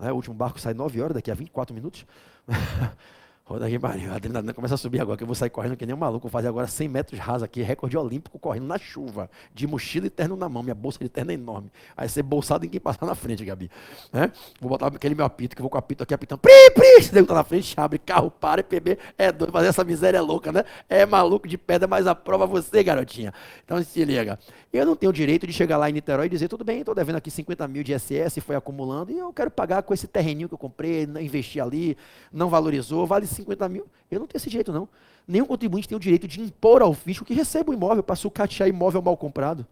[0.00, 2.04] É, o último barco sai 9 horas, daqui a 24 minutos.
[3.48, 4.12] Roda aqui, Maria.
[4.12, 6.28] A adrenalina começa a subir agora, que eu vou sair correndo que nem um maluco.
[6.28, 10.10] Vou fazer agora 100 metros raso aqui, recorde olímpico, correndo na chuva, de mochila e
[10.10, 10.62] terno na mão.
[10.62, 11.72] Minha bolsa de terno é enorme.
[11.96, 13.70] Aí ser bolsado em quem passar na frente, Gabi.
[14.12, 14.30] É?
[14.60, 16.40] Vou botar aquele meu apito, que eu vou com o apito aqui apitando.
[16.40, 17.02] Pri, pri!
[17.02, 18.98] Se tá na frente, abre carro, para, PB.
[19.16, 20.62] É doido, fazer essa miséria é louca, né?
[20.86, 23.32] É maluco de pedra, mas aprova você, garotinha.
[23.64, 24.38] Então se liga.
[24.70, 26.94] Eu não tenho o direito de chegar lá em Niterói e dizer, tudo bem, estou
[26.94, 30.46] devendo aqui 50 mil de SS, foi acumulando, e eu quero pagar com esse terreninho
[30.46, 31.96] que eu comprei, investi ali,
[32.30, 33.86] não valorizou, vale 50 mil.
[34.10, 34.88] Eu não tenho esse direito, não.
[35.26, 38.68] Nenhum contribuinte tem o direito de impor ao fisco que receba o imóvel para sucatear
[38.68, 39.66] imóvel mal comprado.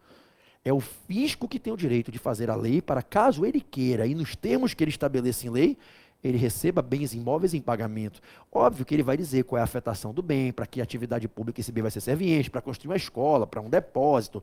[0.64, 4.06] É o fisco que tem o direito de fazer a lei para, caso ele queira,
[4.06, 5.78] e nos termos que ele estabelece em lei,
[6.24, 8.20] ele receba bens imóveis em pagamento.
[8.50, 11.60] Óbvio que ele vai dizer qual é a afetação do bem, para que atividade pública
[11.60, 14.42] esse bem vai ser serviente, para construir uma escola, para um depósito,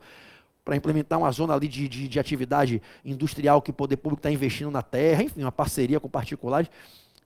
[0.64, 4.32] para implementar uma zona ali de, de, de, atividade industrial que o poder público está
[4.32, 6.70] investindo na terra, enfim, uma parceria com particulares.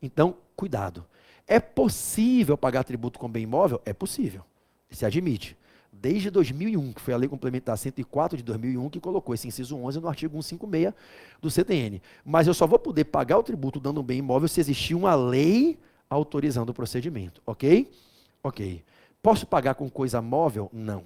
[0.01, 1.05] Então, cuidado.
[1.47, 3.81] É possível pagar tributo com bem imóvel?
[3.85, 4.43] É possível.
[4.91, 5.57] Se admite.
[5.91, 9.99] Desde 2001, que foi a Lei Complementar 104 de 2001, que colocou esse inciso 11
[9.99, 10.93] no artigo 156
[11.41, 12.01] do CTN.
[12.23, 15.15] Mas eu só vou poder pagar o tributo dando um bem imóvel se existir uma
[15.15, 15.79] lei
[16.09, 17.41] autorizando o procedimento.
[17.45, 17.89] Ok?
[18.43, 18.83] Ok.
[19.23, 20.69] Posso pagar com coisa móvel?
[20.71, 21.03] Não.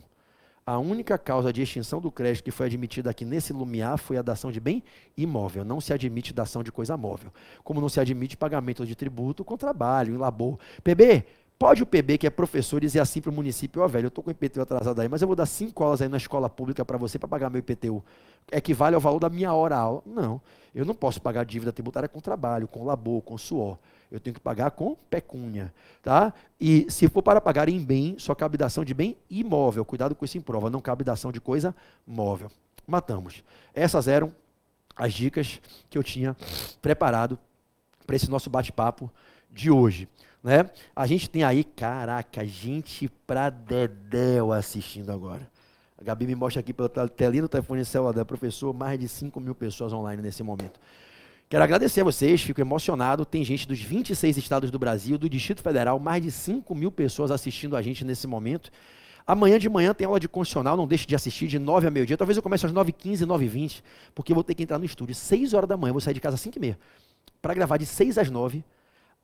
[0.65, 4.21] A única causa de extinção do crédito que foi admitida aqui nesse lumiar foi a
[4.21, 4.83] dação de bem
[5.17, 5.65] imóvel.
[5.65, 7.31] Não se admite dação de coisa móvel.
[7.63, 10.59] Como não se admite pagamento de tributo com trabalho, em labor.
[10.83, 11.25] PB,
[11.57, 14.09] pode o PB, que é professor, dizer assim para o município, ó oh, velho, eu
[14.09, 16.47] estou com o IPTU atrasado aí, mas eu vou dar cinco aulas aí na escola
[16.47, 18.03] pública para você para pagar meu IPTU.
[18.51, 20.03] Equivale ao valor da minha hora aula.
[20.05, 20.39] Não,
[20.75, 23.79] eu não posso pagar dívida tributária com trabalho, com labor, com suor
[24.11, 26.33] eu tenho que pagar com pecúnia, tá?
[26.59, 29.85] E se for para pagar em bem, só cabe dação de bem imóvel.
[29.85, 31.73] Cuidado com isso em prova, não cabe dação de coisa
[32.05, 32.51] móvel.
[32.85, 33.41] Matamos.
[33.73, 34.35] Essas eram
[34.95, 36.35] as dicas que eu tinha
[36.81, 37.39] preparado
[38.05, 39.09] para esse nosso bate-papo
[39.49, 40.09] de hoje.
[40.43, 40.69] Né?
[40.95, 45.49] A gente tem aí, caraca, gente pra dedéu assistindo agora.
[45.97, 49.39] A Gabi me mostra aqui pelo telinho do telefone celular da professor, mais de 5
[49.39, 50.79] mil pessoas online nesse momento.
[51.51, 53.25] Quero agradecer a vocês, fico emocionado.
[53.25, 57.29] Tem gente dos 26 estados do Brasil, do Distrito Federal, mais de 5 mil pessoas
[57.29, 58.71] assistindo a gente nesse momento.
[59.27, 62.15] Amanhã de manhã tem aula de constitucional, não deixe de assistir de 9 a meio-dia.
[62.15, 63.81] Talvez eu comece às 9h15, 9h20,
[64.15, 66.21] porque eu vou ter que entrar no estúdio 6 horas da manhã, vou sair de
[66.21, 66.77] casa às 5h30,
[67.41, 68.63] para gravar de 6 às 9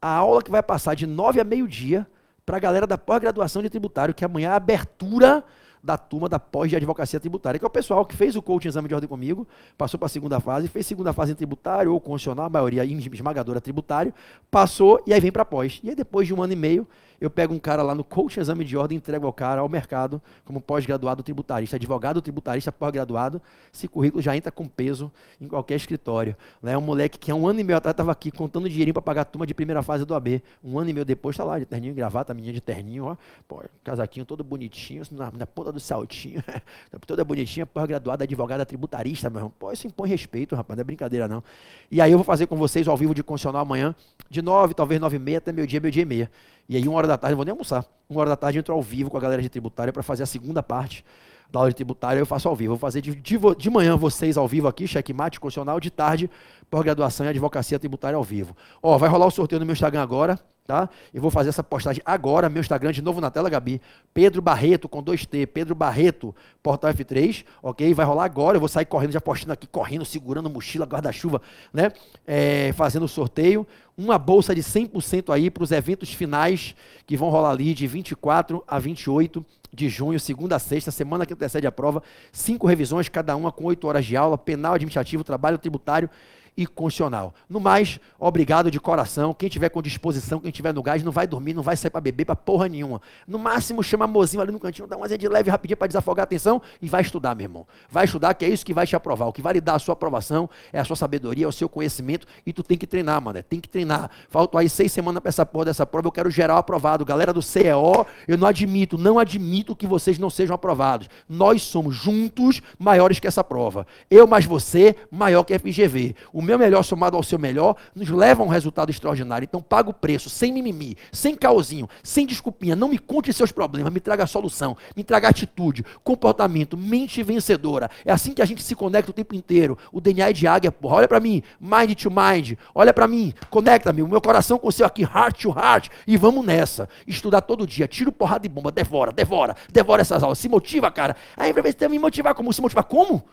[0.02, 2.06] a aula que vai passar de 9 a meio-dia
[2.46, 5.46] para a galera da pós-graduação de tributário, que amanhã é a abertura
[5.88, 8.68] da turma da pós de advocacia tributária, que é o pessoal que fez o coaching
[8.68, 12.02] exame de ordem comigo, passou para a segunda fase, fez segunda fase em tributário ou
[12.02, 14.14] constitucional, a maioria esmagadora tributário,
[14.52, 15.80] passou e aí vem para pós.
[15.82, 16.86] E aí depois de um ano e meio,
[17.20, 20.22] eu pego um cara lá no coach exame de ordem entrego ao cara ao mercado
[20.46, 23.42] como pós-graduado tributarista, advogado tributarista pós-graduado,
[23.74, 25.12] esse currículo já entra com peso
[25.42, 26.36] em qualquer escritório.
[26.64, 29.02] É um moleque que há um ano e meio atrás estava aqui contando dinheirinho para
[29.02, 30.44] pagar a turma de primeira fase do AB.
[30.64, 33.64] Um ano e meio depois está lá de terninho gravata, menina de terninho, ó, pô,
[33.84, 36.44] casaquinho todo bonitinho, na, na ponta do saltinho,
[37.08, 39.54] toda bonitinha, pós-graduada, advogada tributarista, meu irmão.
[39.58, 41.44] Pô, isso impõe respeito, rapaz, não é brincadeira não.
[41.90, 43.96] E aí eu vou fazer com vocês ao vivo de condicional amanhã,
[44.30, 46.32] de nove, talvez nove e meia até meio dia, meio dia e meia.
[46.70, 47.86] E aí, uma hora da tarde, não vou nem almoçar.
[48.10, 50.24] Uma hora da tarde, eu entro ao vivo com a galera de tributária para fazer
[50.24, 51.04] a segunda parte
[51.52, 52.20] da aula tributária.
[52.20, 52.74] Eu faço ao vivo.
[52.74, 56.30] Vou fazer de, de, de manhã vocês ao vivo aqui, checkmate constitucional, de tarde,
[56.70, 58.56] pós-graduação em advocacia tributária ao vivo.
[58.82, 60.90] Ó, vai rolar o sorteio no meu Instagram agora tá?
[61.14, 63.82] Eu vou fazer essa postagem agora, meu Instagram de novo na tela, Gabi.
[64.14, 67.94] Pedro Barreto com 2T, Pedro Barreto, Portal F3, ok?
[67.94, 71.42] Vai rolar agora, eu vou sair correndo, já postando aqui, correndo, segurando mochila, guarda-chuva,
[71.74, 71.92] né?
[72.28, 73.66] É, fazendo o sorteio.
[73.98, 76.76] Uma bolsa de 100% aí para os eventos finais
[77.08, 79.44] que vão rolar ali de 24 a 28
[79.74, 82.02] de junho, segunda a sexta, semana que antecede a prova.
[82.32, 86.10] Cinco revisões, cada uma com oito horas de aula, penal administrativo, trabalho tributário
[86.58, 87.36] e constitucional.
[87.48, 89.32] No mais, obrigado de coração.
[89.32, 92.02] Quem tiver com disposição, quem tiver no gás, não vai dormir, não vai sair para
[92.02, 93.00] beber para porra nenhuma.
[93.28, 96.24] No máximo, chama a mozinho ali no cantinho, dá uma de leve rapidinho para desafogar
[96.24, 97.68] a atenção e vai estudar, meu irmão.
[97.90, 99.28] Vai estudar, que é isso que vai te aprovar.
[99.28, 101.70] O que vai lhe dar a sua aprovação é a sua sabedoria, é o seu
[101.70, 103.42] conhecimento e tu tem que treinar, mano.
[103.44, 104.10] Tem que treinar.
[104.28, 107.06] Faltam aí seis semanas para essa porra dessa prova, eu quero geral aprovado.
[107.06, 111.08] Galera do CEO, eu não admito, não admito que vocês não sejam aprovados.
[111.30, 113.86] Nós somos juntos maiores que essa prova.
[114.10, 116.16] Eu mais você, maior que a FGV.
[116.34, 119.44] O meu melhor somado ao seu melhor nos leva a um resultado extraordinário.
[119.44, 122.74] Então paga o preço, sem mimimi, sem caosinho, sem desculpinha.
[122.74, 127.92] Não me conte seus problemas, me traga a solução, me traga atitude, comportamento, mente vencedora.
[128.06, 129.78] É assim que a gente se conecta o tempo inteiro.
[129.92, 130.96] O DNA é de águia, porra.
[130.96, 132.54] Olha para mim, mind to mind.
[132.74, 135.90] Olha para mim, conecta-me, o meu coração com o seu aqui, heart to heart.
[136.08, 136.88] E vamos nessa.
[137.06, 140.40] Estudar todo dia, tiro porrada de bomba, devora, devora, devora essas aulas.
[140.40, 141.18] Se motiva, cara.
[141.36, 142.34] Aí vai ver se me motivar.
[142.34, 142.86] Como se motivar?
[142.86, 143.26] Como?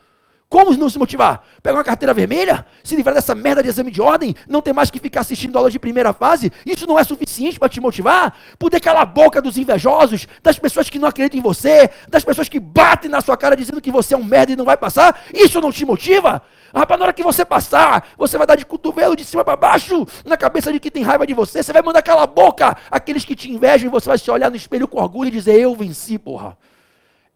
[0.48, 1.42] Como não se motivar?
[1.62, 2.64] Pegar uma carteira vermelha?
[2.84, 4.36] Se livrar dessa merda de exame de ordem?
[4.48, 6.52] Não ter mais que ficar assistindo aulas de primeira fase?
[6.64, 8.36] Isso não é suficiente para te motivar?
[8.58, 12.48] Poder calar a boca dos invejosos, das pessoas que não acreditam em você, das pessoas
[12.48, 15.24] que batem na sua cara dizendo que você é um merda e não vai passar?
[15.34, 16.40] Isso não te motiva?
[16.74, 20.06] Rapaz, na hora que você passar, você vai dar de cotovelo de cima para baixo
[20.24, 21.62] na cabeça de quem tem raiva de você.
[21.62, 24.50] Você vai mandar calar a boca aqueles que te invejam e você vai se olhar
[24.50, 26.56] no espelho com orgulho e dizer: Eu venci, porra.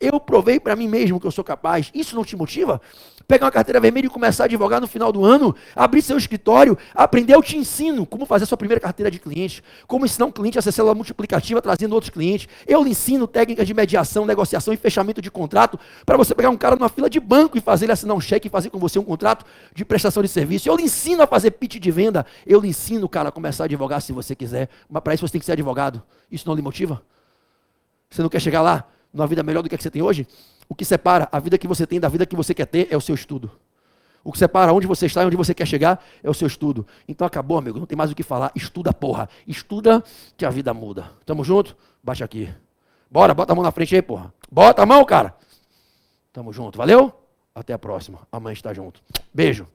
[0.01, 1.90] Eu provei para mim mesmo que eu sou capaz.
[1.92, 2.80] Isso não te motiva?
[3.26, 6.78] Pegar uma carteira vermelha e começar a advogar no final do ano, abrir seu escritório,
[6.94, 10.59] aprender, eu te ensino como fazer sua primeira carteira de cliente, como ensinar um cliente
[10.59, 12.49] a ser célula multiplicativa trazendo outros clientes.
[12.66, 16.57] Eu lhe ensino técnicas de mediação, negociação e fechamento de contrato para você pegar um
[16.57, 19.01] cara numa fila de banco e fazer ele assinar um cheque e fazer com você
[19.01, 19.44] um contrato
[19.74, 20.68] de prestação de serviço.
[20.68, 22.24] Eu lhe ensino a fazer pitch de venda.
[22.46, 24.68] Eu lhe ensino, cara, a começar a advogar se você quiser.
[24.88, 26.03] Mas para isso você tem que ser advogado.
[26.30, 27.03] Isso não lhe motiva?
[28.09, 28.86] Você não quer chegar lá?
[29.13, 30.27] Numa vida melhor do que a que você tem hoje,
[30.69, 32.97] o que separa a vida que você tem da vida que você quer ter é
[32.97, 33.51] o seu estudo.
[34.23, 36.87] O que separa onde você está e onde você quer chegar é o seu estudo.
[37.07, 38.53] Então acabou, amigo, não tem mais o que falar.
[38.55, 39.29] Estuda, porra.
[39.47, 40.05] Estuda
[40.37, 41.11] que a vida muda.
[41.25, 41.77] Tamo junto?
[42.03, 42.53] Baixa aqui.
[43.11, 44.33] Bora, bota a mão na frente aí, porra.
[44.51, 45.35] Bota a mão, cara.
[46.33, 46.77] Tamo junto.
[46.77, 47.13] Valeu?
[47.55, 48.19] Até a próxima.
[48.31, 49.01] Amanhã está junto.
[49.33, 49.67] Beijo.